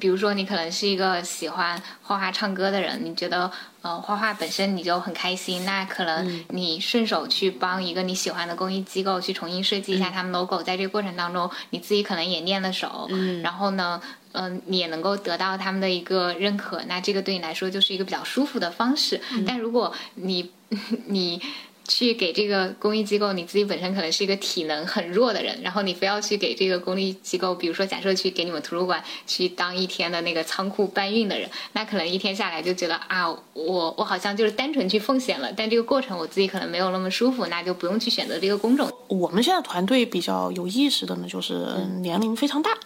[0.00, 3.50] 比如说，你可能是一个喜欢画画、唱歌的人，你觉得
[3.82, 13.42] 呃画画本身你就很开心，那可能你顺手去帮一个你喜欢的公益机构去重新设计一下他们 logo，在这个过程当中，你自己可能也练了手，嗯。
[13.42, 19.20] 然后呢，嗯、你也能够得到他们的一个认可，那这个对你来说就是一个比较舒服的方式。
[19.46, 20.50] 但如果你
[21.06, 21.40] 你
[21.88, 38.90] 去给这个公益机构，你自己本身可能是一个体能很弱的人，然后你非要去给这个公益机构，比如说假设去给你们图书馆去当一天的那个仓库搬运的人，那可能一天下来就觉得啊，我我好像就是单纯去奉献了，但这个过程我自己可能没有那么舒服，那就不用去选择这个工种。
[39.08, 41.66] 我们现在团队比较有意识的呢，就是
[42.00, 42.76] 年龄非常大。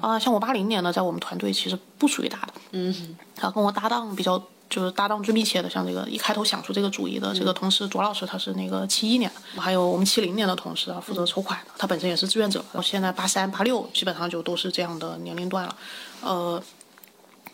[0.00, 2.54] 啊、像我八零年的，在我们团队其实不属于大的。
[2.72, 4.42] 嗯他跟我搭档比较
[4.72, 12.60] 就是搭档最密切的，像这个一开头想出这个主意的这个同事卓老师，他是那个七一年的，还有我们七零年的同事啊，负责筹款的，他本身也是志愿者。
[12.72, 15.76] 然后现在八三八六基本上就都是这样的年龄段了，
[16.22, 16.62] 呃，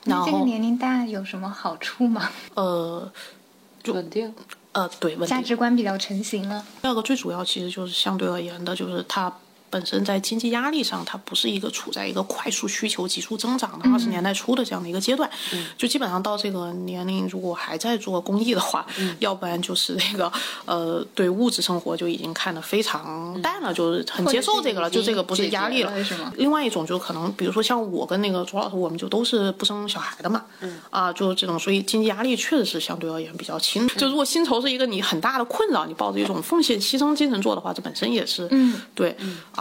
[0.04, 2.30] 然那这个年龄段有什么好处吗？
[2.54, 3.10] 呃
[3.82, 4.32] 就稳定。
[4.72, 5.42] 呃对，稳价。
[5.42, 6.64] 值观比较成型了。
[6.80, 9.32] 第二个最主要其实就是相对而言的，就是它
[9.70, 15.28] 本身在经济压力上，它不是一个处在一个快速需求、急速增长的二十年代初的这样的一个阶段。
[15.76, 18.86] 就基本上到这个年龄，如果还在做公益的话，
[19.18, 20.32] 要不然就是那个
[20.64, 25.92] 呃，对物质生活就已经看得非常淡了，就是很接受这个了，就这个不是压力了。
[26.36, 30.78] 另外一种就可能，比如说像我跟那个卓老师，我们就都是不生小孩的嘛，嗯。
[30.90, 33.86] 啊，就这种，所以经济压力确实是相对而言比较轻。
[33.88, 38.80] 就如果薪酬是一个你很大的困扰，你抱着一种奉献牺牲精神做的话，这本身也是，嗯，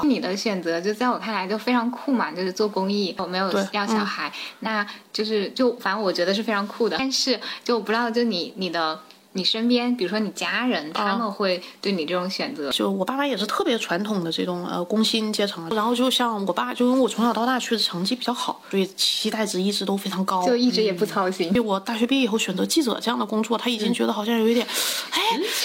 [0.01, 6.97] 对，你的选择就在我看来就非常酷嘛，就是做公益，我没有要小孩，那就是就反正我觉得是非常酷的。
[6.97, 8.99] 但是就我不知道，就你你的
[9.37, 21.47] 你身边，比如说你家人，他们会对你这种选择，就我爸妈也是特别传统的这种呃工薪阶层，然后就像我爸，就因为我从小到大确实成绩比较好，所以期待值一直都非常高，就一直也不操心。
[21.49, 21.67] 因为。
[21.67, 24.65] 我大学毕业以后选择记者这样的工作，他已经觉得好像有一点，
[25.11, 25.19] 哎，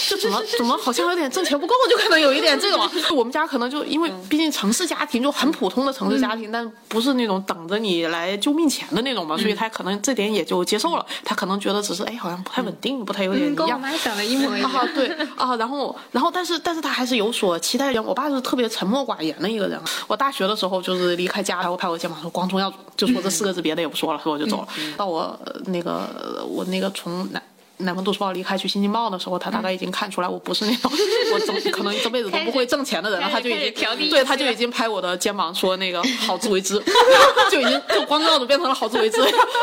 [0.08, 2.90] 这怎么怎么好像有点挣钱不够，就可能有一点这种。
[3.14, 11.06] 我们家可能就因为毕竟城市家庭就很普通的城市家庭，但不是那种等着你来救命钱的那种嘛，所以他可能这点也就接受了。
[11.24, 13.78] 他可能觉得只是哎，好像不太稳定，不太有点嗯，跟我。
[13.78, 14.70] 妈想的一模一样。
[14.70, 17.92] 啊，对啊，然后然后但是但是他还是有所期待。
[18.00, 19.80] 我爸是特别沉默寡言的一个人。
[20.06, 24.68] 我大学的时候就是离开家，我拍我肩膀说光宗耀祖，就说这四个字，别的也不说了，说我就走了。
[24.96, 27.42] 到我呃那个呃我那个从南。
[27.82, 30.90] 南方都市报离开去新京报的时候，他大概已经看出来我不是那种
[31.32, 36.82] 我挣可能这辈子都不会挣钱的人了，他就已经对他就已经拍我的肩膀说那个好自为之，
[37.50, 39.18] 就已经就光宗耀祖变成了好自为之，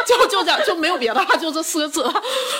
[0.08, 2.06] 就就这样就没有别的了，就这四个字。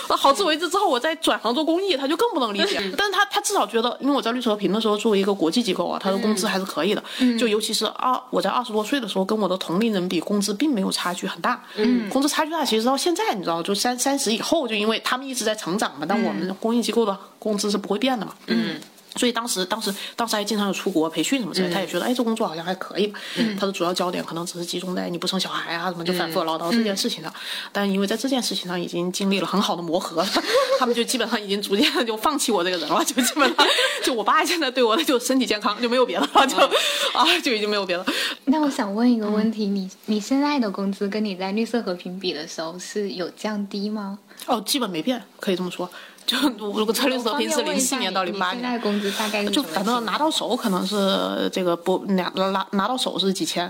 [0.10, 2.82] 好自为之之后，我再转行做公益，他就更不能理解。
[2.98, 7.04] 但是他他至少觉得，因为我在绿色和平的时候作为一个国际机构啊，他的工资还是可以的。
[7.40, 11.64] 就尤其是二我在二十多岁的时候，跟我的同龄人比，工资并没有差距很大。
[11.76, 18.34] 嗯，工资差距大，其实到现在你知道，就三三十以后，就因为他们一直在成长嘛，但我们公益机构的工资是不会变的嘛。
[18.48, 18.80] 嗯。
[19.16, 23.20] 所以当时，当时，当时还经常有出国培训什么之类，他也觉得，哎，这工作好像还可以吧。
[23.60, 27.34] 他的主要焦点可能只是集中在你不生小孩啊，什么就反复唠叨这件事情上。
[27.72, 30.24] 但因为在这件事情上已经经历了很好的磨合，
[30.80, 33.68] 他们就基本上已经逐渐就放弃我这个人了， 就基本上，
[34.04, 36.58] 就我爸现在对我的就身体健康就没有别的了，就
[37.14, 38.06] 啊就已经没有别的。
[38.46, 44.20] 那我想问一个问题，你你现在的工资跟你在绿色和平比的时候是有降低吗？
[44.46, 45.90] 哦，基本没变，可以这么说。
[46.30, 53.66] 就如果策略和平是零四年到零八年现在年，工资大概是就反正拿到手可能是这个不拿拿拿到手是几千，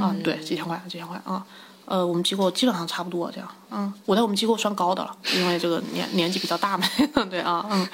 [0.00, 1.44] 啊，对，几千块，几千块啊。
[1.86, 6.86] 呃，我们机构基本上差不多这样，嗯，我在我们机构算高的了，因为这个年年纪比较大嘛，
[7.28, 7.88] 对啊，嗯，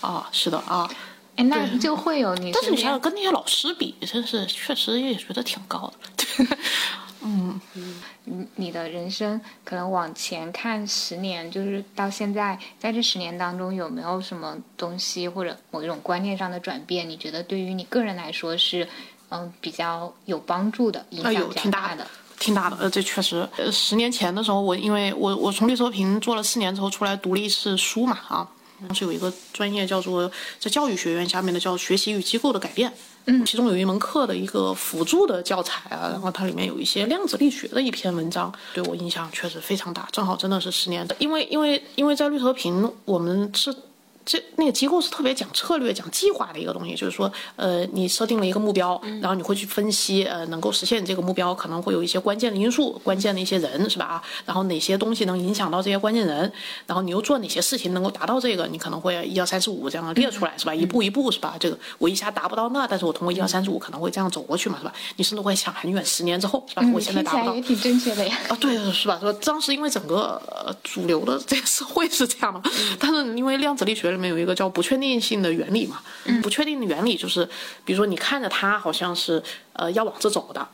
[0.00, 0.88] 啊，是的啊，
[1.36, 6.46] 哎，那就会有你身但是你想想跟那些老师比，真是确实也觉得挺高的，对，
[7.24, 7.60] 嗯，
[8.24, 17.08] 你你的人生可能往前看十年，就是到现在，在这十年当中，有没有什么东西或者某一种观念上的转变？
[17.08, 18.88] 你觉得对于你个人来说是，
[19.30, 22.06] 嗯，比较有帮助的，影哎响比较大大的？
[22.38, 22.76] 挺大的。
[22.78, 28.48] 呃，这确实，呃，十年前的时候，我因为我我从绿色和平做了四年之后出来读了一次书嘛，啊，
[28.88, 32.92] 当时有一个专业叫做在教育学院下面的叫学习与机构的改变，
[33.26, 43.74] 嗯，其中有一门课的一个辅助的教材啊，然后它里面有一些量子力学的一篇文章，对我印象确实非常大，正好真的是十年的，因为因为因为在绿色和平我们是。
[44.24, 54.04] 这那个机构是特别讲策略、讲计划的一个东西，就是说，呃，你设定了一个目标，然后你会去分析，呃，能够实现这个目标可能会有一些关键的因素、关键的一些人，是吧？
[54.06, 56.52] 啊，然后哪些东西能影响到这些关键人，
[56.86, 60.74] 然后你又做哪些事情能够达到这个，你可能会一二三四五这样列出来，是吧？
[60.74, 61.56] 一步一步，是吧？
[61.58, 64.92] 这个我一下达不到那，但是我通过一二三四五可能会这样走过去嘛，是吧？
[65.16, 66.82] 你甚至会想很远，十年之后，是吧？
[66.94, 68.38] 我现在达不到，也挺正确的呀。
[68.48, 69.18] 啊，对，是吧？
[69.20, 70.40] 说当时因为整个
[70.84, 74.92] 主流的这个社会是这样的，但是因为量子力学里面有一个叫不确。
[75.02, 76.00] 定性的原理嘛，
[76.44, 77.44] 不确定的原理就是，
[77.84, 79.42] 比如说你看着它好像是
[79.72, 80.68] 呃要往这走的，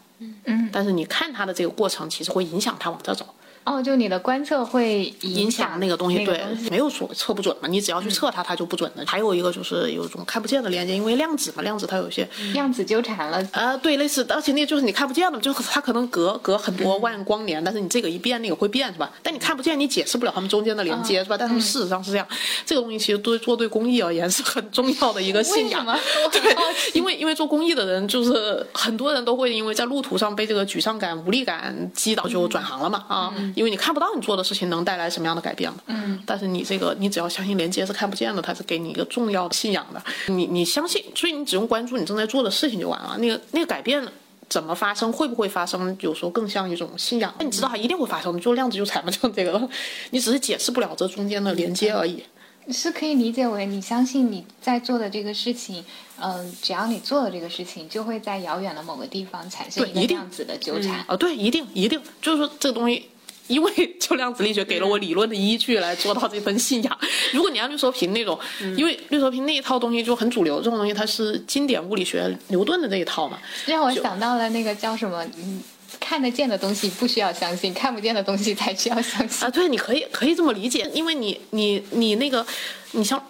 [0.45, 3.35] 嗯，但是你看它的这个过程其实会影响它往这走。
[3.69, 6.41] 哦，就你的观测会影响那个东西，对，
[6.71, 9.05] 没有说测不准嘛，你只要去测它，它就不准的。
[9.07, 13.47] 还有一个就是有一种看不见的连接，因为量子嘛，量子它有些量子纠缠了。
[13.53, 19.11] 啊，对，类似，而且那就是你看不见的，就是它可能隔隔很多万光年，但是你这个一变，那个会变，是吧？
[19.23, 21.37] 但你看不见，你解释不了它们中间的连接，是吧？
[21.39, 22.27] 但他们事实上是这样。
[22.65, 25.85] 这个东西其实对做对公益而言是很重要的一个信仰。
[26.33, 26.57] 对，
[26.95, 34.39] 因为因为做公益的人就是很多人都会因为在路途上被这个沮丧感、无力感击倒，就转行了嘛啊，因为你看不到你做。
[34.39, 35.79] 的事情能带来什么样的改变嘛？
[35.87, 40.01] 嗯，但是你这个，你只要相信连接是看不见的，它是给你一个重要的信仰的。
[40.29, 43.19] 你你相信，所以你只用关注你正在做的事情就完了。
[43.19, 44.01] 那个那个改变
[44.49, 47.35] 怎么发生，会不会发生，有时候更像一种信仰。
[47.41, 49.69] 那你知道它一定会发生，就量子纠缠嘛，就这个了。
[50.11, 52.23] 你只是解释不了这中间的连接而已。
[52.71, 55.85] 是可以理解为你相信你在做的这个事情，
[56.21, 61.05] 嗯，只要你做了这个事情，就会在遥远的某个地方产生一个量子的纠缠。
[61.09, 63.09] 啊，对，一定一定，就是说这个东西。
[63.49, 66.99] 因为就量子力学给了我理论的依据来做到这份信仰。
[67.33, 68.39] 如果你按绿色平那种，
[68.77, 73.39] 因为绿色平那一套东西就很主流，这种东西它是经典物理学牛顿的这一套嘛。
[73.67, 75.63] 让我想到了那个叫什么，嗯，
[75.99, 79.47] 看得见的东西不需要相信，看不见的东西才需要相信。
[79.47, 82.47] 啊，对，你可以可以这么理解，因为你你你那个，
[82.93, 83.21] 你像。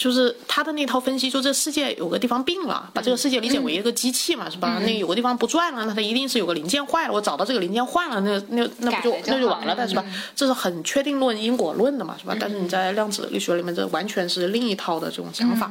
[0.00, 4.80] 就是他的那套分析，就这世界有个地方病了，把这个世界理解为一个机器嘛，是吧？
[4.80, 7.12] 那有个地方不转了，那它一定是有个零件坏了。
[7.12, 10.02] 我找到这个零件换了，那那那不就那就完了但是吧？
[10.34, 12.34] 这是很确定论因果论的嘛，是吧？
[12.40, 15.70] 但是你在量子力学里面，这完全是另一套的这种想法。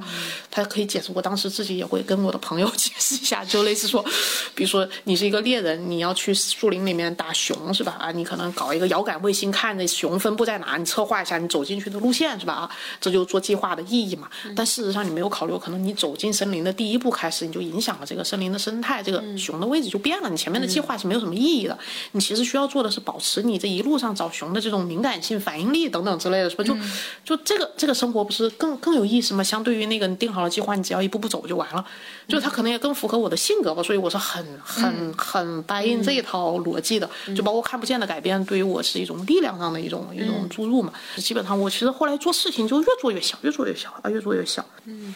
[0.52, 4.06] 它可以解释，我当时自己也会跟我的朋友解释一下，就类似说，
[4.54, 7.98] 比如说你是一个猎人，你要去树林里面打熊，是吧？
[8.00, 12.54] 啊，你可能搞一个遥感卫星，看那熊分布在哪，你策划一下你走进去的路线，是吧？
[12.54, 12.70] 啊，
[13.02, 14.19] 这就做计划的意义。
[14.56, 20.30] 但事实上，你没有考虑，可能你走进森林的第一步开始，你就影响了这个森林的生态，这个熊的位置就变了。
[20.30, 21.78] 你前面的计划是没有什么意义的。
[22.12, 26.64] 你其实需要做的是保持你这一路上找熊的这种敏感性、反应力等等之类的，是吧？
[26.64, 26.76] 就
[27.24, 29.44] 就这个这个生活不是更更有意思吗？
[29.44, 31.86] 相对于那个你定好了计划，你只要一步步走就完了。
[32.30, 37.10] 就他可能也更符合我的性格吧，所以我是很很很答应这一套逻辑的。
[37.36, 40.94] 就包括看不见的改变，对于我是一种力量上的一种一种注入嘛。
[41.18, 44.64] 基本上我其实后来做事情就越做越小，越做越小啊，越做越小。
[44.86, 45.14] 嗯，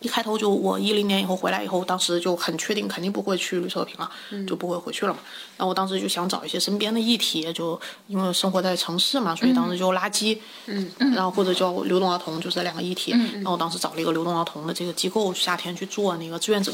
[0.00, 4.10] 一开头就我一零年以后回来以后，当时就很确定肯定不会去绿色和平了，
[4.46, 5.20] 就不会回去了嘛。
[5.56, 10.36] 然后我当时就想找一些身边的议题，就因为生活在城市嘛，所以当时就垃圾，
[10.66, 13.12] 嗯，然后或者叫流动儿童，就是这两个议题。
[13.34, 16.72] 然后我当时找了一个流动儿童的这个机构，夏天去做那个志愿者。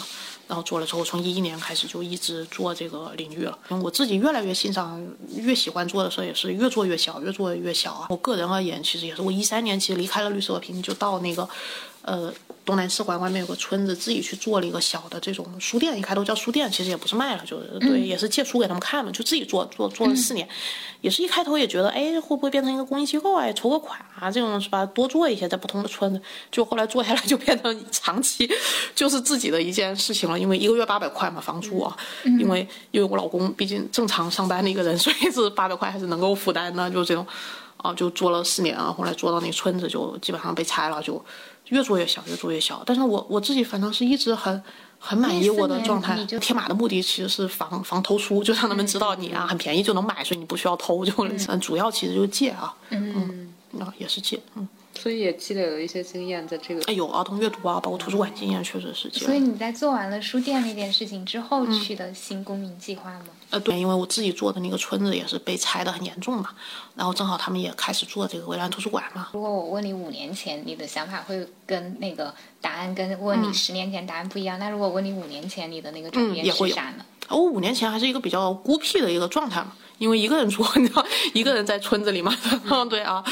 [0.49, 3.57] 然后做了之后，从一一年开始就一直做这个领域了。
[3.69, 5.01] 因为我自己越来越欣赏，
[5.37, 8.07] 越喜欢做的事儿也是越做越小，越做越小啊。
[8.09, 11.49] 我个人而言，其实也是我一三年其实离开了绿色和平，就到那个，
[12.03, 12.33] 呃。
[12.63, 20.49] 东南四环外面有个村子，自己去做了一个小的这种书店，一开头叫书店，其实也不是卖了，就是对，也是借书给他们看嘛，就自己做做做了四年，
[21.01, 24.87] 也是一开头也觉得，哎，会不会变成一个公益机构啊，筹个款啊，这种是吧？
[24.87, 28.49] 多做一些在不同的村子，就后来做下来就变成长期
[28.95, 37.27] 就是自己的一件事情了，因为一个月八百块嘛房租啊，因为因为我老公毕竟正常上班的一个人， 所以是八百块还是能够负担的，就这种
[37.79, 41.21] 啊，就做了四年啊，后来做到那村子就基本上被拆了，就。
[41.67, 42.83] 越做越小，越做越小。
[42.85, 44.61] 但是我我自己反正是一直很
[45.03, 46.25] 很满意我的状态。
[46.39, 51.05] 贴码的目的其实是防防偷书，就让他们知道你啊很便宜就能买，所以你不需要偷。
[51.05, 54.69] 就嗯主要其实就是借啊，嗯，那也是借，嗯。
[55.01, 59.09] 所以也积累了一些经验，在这个哎有儿童阅读啊，包括图书馆经验，确实是。
[59.11, 63.27] 所以你在做完了书店那件事情之后，去的新公民计划吗？
[63.49, 66.51] 呃，对，因为我自己做的那个村子也是被拆的很严重嘛，
[66.95, 69.31] 然后正好他们也开始做这个围栏图书馆嘛。
[69.33, 77.05] 如果我问你五年前，你的想法会跟那个答案跟问你十年前答案不一样，那如果问你五年前，你的那个转变是啥呢？
[77.29, 79.73] 我五年前还是一个比较孤僻的一个状态嘛。
[80.01, 82.35] 因为一个人住，你知道，一个人在村子里嘛，
[82.89, 83.23] 对啊，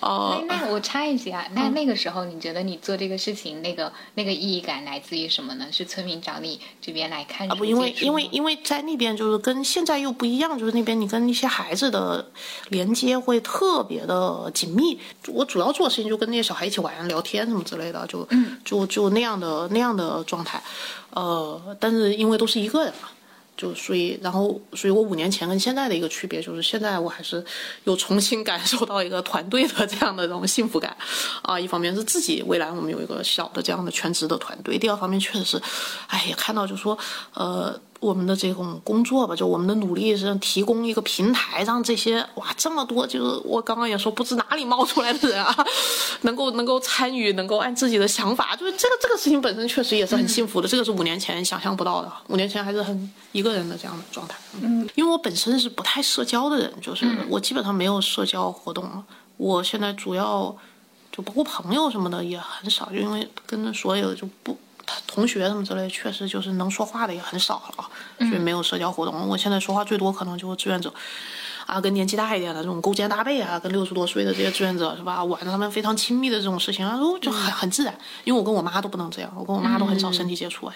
[0.00, 5.66] 呃，那我插一句啊，那那个时候你觉得你做这个事情，那个那个意义感来自于什么呢？
[5.72, 7.54] 是村民找你这边来看啊？
[7.56, 12.24] 不，因为因为因为在那边就是跟现在又不一样，就是那边你跟一些孩子的
[12.68, 14.96] 连接会特别的紧密。
[15.26, 18.24] 我主要做的事情就跟那些小孩一起玩、聊天什么之类的，就
[18.64, 20.62] 就就那样的那样的状态。
[21.10, 23.08] 呃，但是因为都是一个人嘛。
[23.62, 27.44] 就所以，然后，所以我五年前跟现在的一个区别就是，现在我还是
[27.84, 30.96] 有重新感受到一个团队的这样的这种幸福感，
[31.42, 35.62] 啊，一方面是自己未来我们有一个小的这样的全职的团队，第二方面确实是，
[36.08, 36.98] 哎，也看到就说，
[37.34, 37.80] 呃。
[38.02, 45.54] 我们的这种工作吧，就我们的努力是提供一个平台，让这些哇这么多，就是我刚刚也说不知哪里冒出来的人啊，
[46.22, 54.36] 能够能够参与，能够按自己的想法，就是这个这个事情本身确实也是很幸福的，这个是五年前想象不到的，五年前还是很一个人的这样的状态。
[54.60, 59.04] 嗯，因为我本身是不太社交的人，就是我基本上没有社交活动了，
[59.36, 60.52] 我现在主要
[61.12, 64.58] 就包括朋友什么的也很少，就因为跟所有的就不。
[65.06, 67.84] 同学什么之类，确实就是能说话的也很少了，
[68.18, 69.28] 所以没有社交活动。
[69.28, 70.92] 我现在说话最多可能就是志愿者，
[71.66, 77.96] 啊，跟年纪大一点的这种勾肩搭背啊，跟六十多岁的这些志愿者是吧，玩的他们非常亲密的这种事情啊，就很很自然。
[78.24, 80.74] 因为我跟我妈都不能这样，我跟我妈都很少身体接触啊。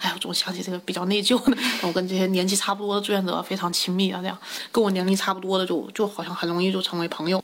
[0.00, 4.36] 哎呀，我总想起这个比较内疚的，我跟这些年纪差不多的志愿者非常亲密啊，这样
[4.72, 7.42] 跟我年龄差不多的就就好像很容易就成为朋友。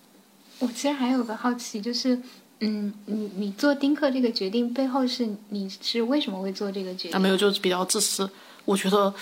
[0.59, 2.21] 我其实还有个好奇就是。
[2.61, 7.17] 嗯，你你做丁克这个决定背后是你是为什么会做这个决定？
[7.17, 8.29] 啊，没有，就是比较自私。
[8.67, 9.13] 我觉得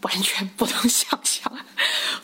[0.00, 1.52] 完全不能想象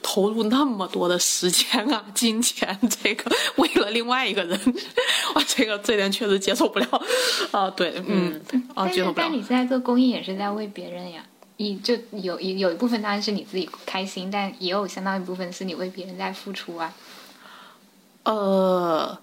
[0.03, 4.59] 投入那么多的时间啊、金钱，这个为了另外一个人，
[5.37, 7.03] 哇，这个这点确实接受不了
[7.51, 7.69] 啊。
[7.69, 8.41] 对，嗯，
[8.75, 9.27] 啊，接受不了。
[9.29, 11.23] 但你现在做公益也是在为别人呀，
[11.59, 16.95] 你就有有有一部分当然是你自己开心，但也有相当一部分是你为别人在付出啊。
[18.25, 19.19] 呃。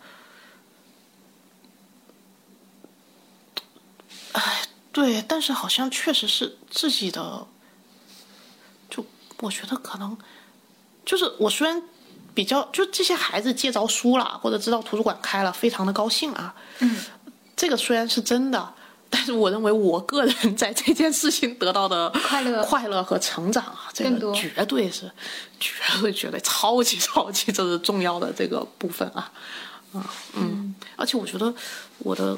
[4.33, 4.61] 哎，
[4.91, 7.47] 对，但是好像确实是自己的，
[8.89, 9.05] 就
[9.39, 10.17] 我觉得可能
[11.05, 11.81] 就是我虽然
[12.33, 16.53] 比较，就这些孩子借着书了，或者知道图书馆开了，非常的高兴啊。
[16.79, 17.03] 嗯，
[17.55, 18.73] 这个虽然是真的，
[19.09, 25.11] 但是我认为我个人在这件事情得到的快乐、快乐和成长啊，这个绝对是
[25.59, 29.31] 绝对绝对超级超级这是重要的这个部分啊，
[29.93, 31.53] 啊嗯，而且我觉得
[31.99, 32.35] 我的。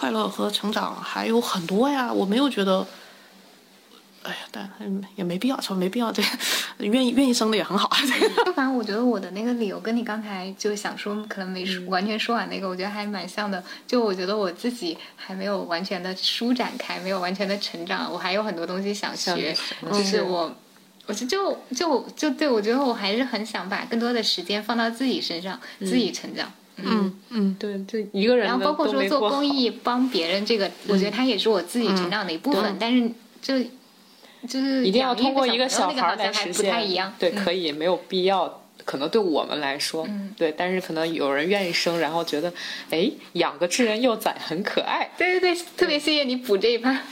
[0.00, 2.86] 快乐和成长还有很多呀，我没有觉得，
[4.22, 4.70] 哎呀，但
[5.14, 6.32] 也没必要，说没必要这样，
[6.78, 7.90] 愿意愿意生的也很好。
[8.46, 13.62] 就反正我觉得我的那个理由跟你刚才就想说，可能没说完全说完那个，我觉得还蛮像的。
[13.86, 19.54] 就我觉得我自己还没有完全的舒展开，没有完全的成长，我还有很多东西想学。
[19.92, 20.50] 就是我，
[21.04, 26.50] 我就就就就对我觉得我还是很想把更多的时间放到自己身上，自己成长。
[26.84, 28.46] 嗯嗯，对，就一个人。
[28.46, 32.76] 然后包括说做公益帮别人，这个我觉得它也是我自己成长的一部分。
[32.78, 33.10] 但是
[33.40, 33.58] 就
[34.48, 37.12] 就是一定要通过一个小孩来实现。
[37.18, 38.59] 对，可以，没有必要。
[38.84, 42.52] 可能对我们来说，嗯对，但是可能有人愿意生，然后觉得，
[42.90, 45.10] 哎，养个智人幼崽很可爱。
[45.16, 47.02] 对对对，特别谢谢你补这一趴。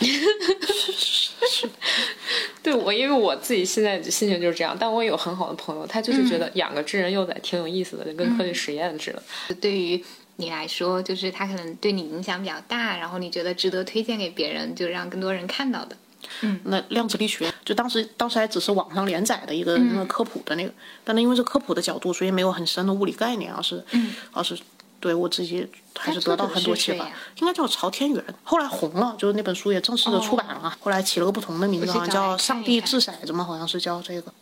[2.62, 9.22] 对我，因为我自己现在心情就是这样，但我有很好的朋友，他就是觉得养个智人幼崽挺有意思的，就跟科学实验似的。
[9.60, 10.04] 对于
[10.36, 15.96] 你来说，就是他可能对你影响比较大，然后你觉得值得推荐给别人，就让更多人看到的。
[16.42, 20.72] 嗯，那量子力学就当时当时还只是网上连载的一个那个科普的那个，
[21.04, 23.84] 但那因为是科普的角度，所以没有很深的物理概念，而是，
[24.32, 24.58] 而是
[25.00, 25.66] 对我自己
[25.98, 27.06] 还是得到很多启发。
[27.36, 34.32] 应该叫朝天元，后来红了，就是那本书也正式的出版了，后来起了个不同的名字，好像叫《上帝掷骰子》嘛，好像是叫这个。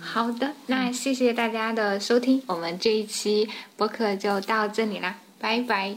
[0.00, 5.96] 好的，那谢谢大家的收听，我们这一期播客就到这里啦，拜拜。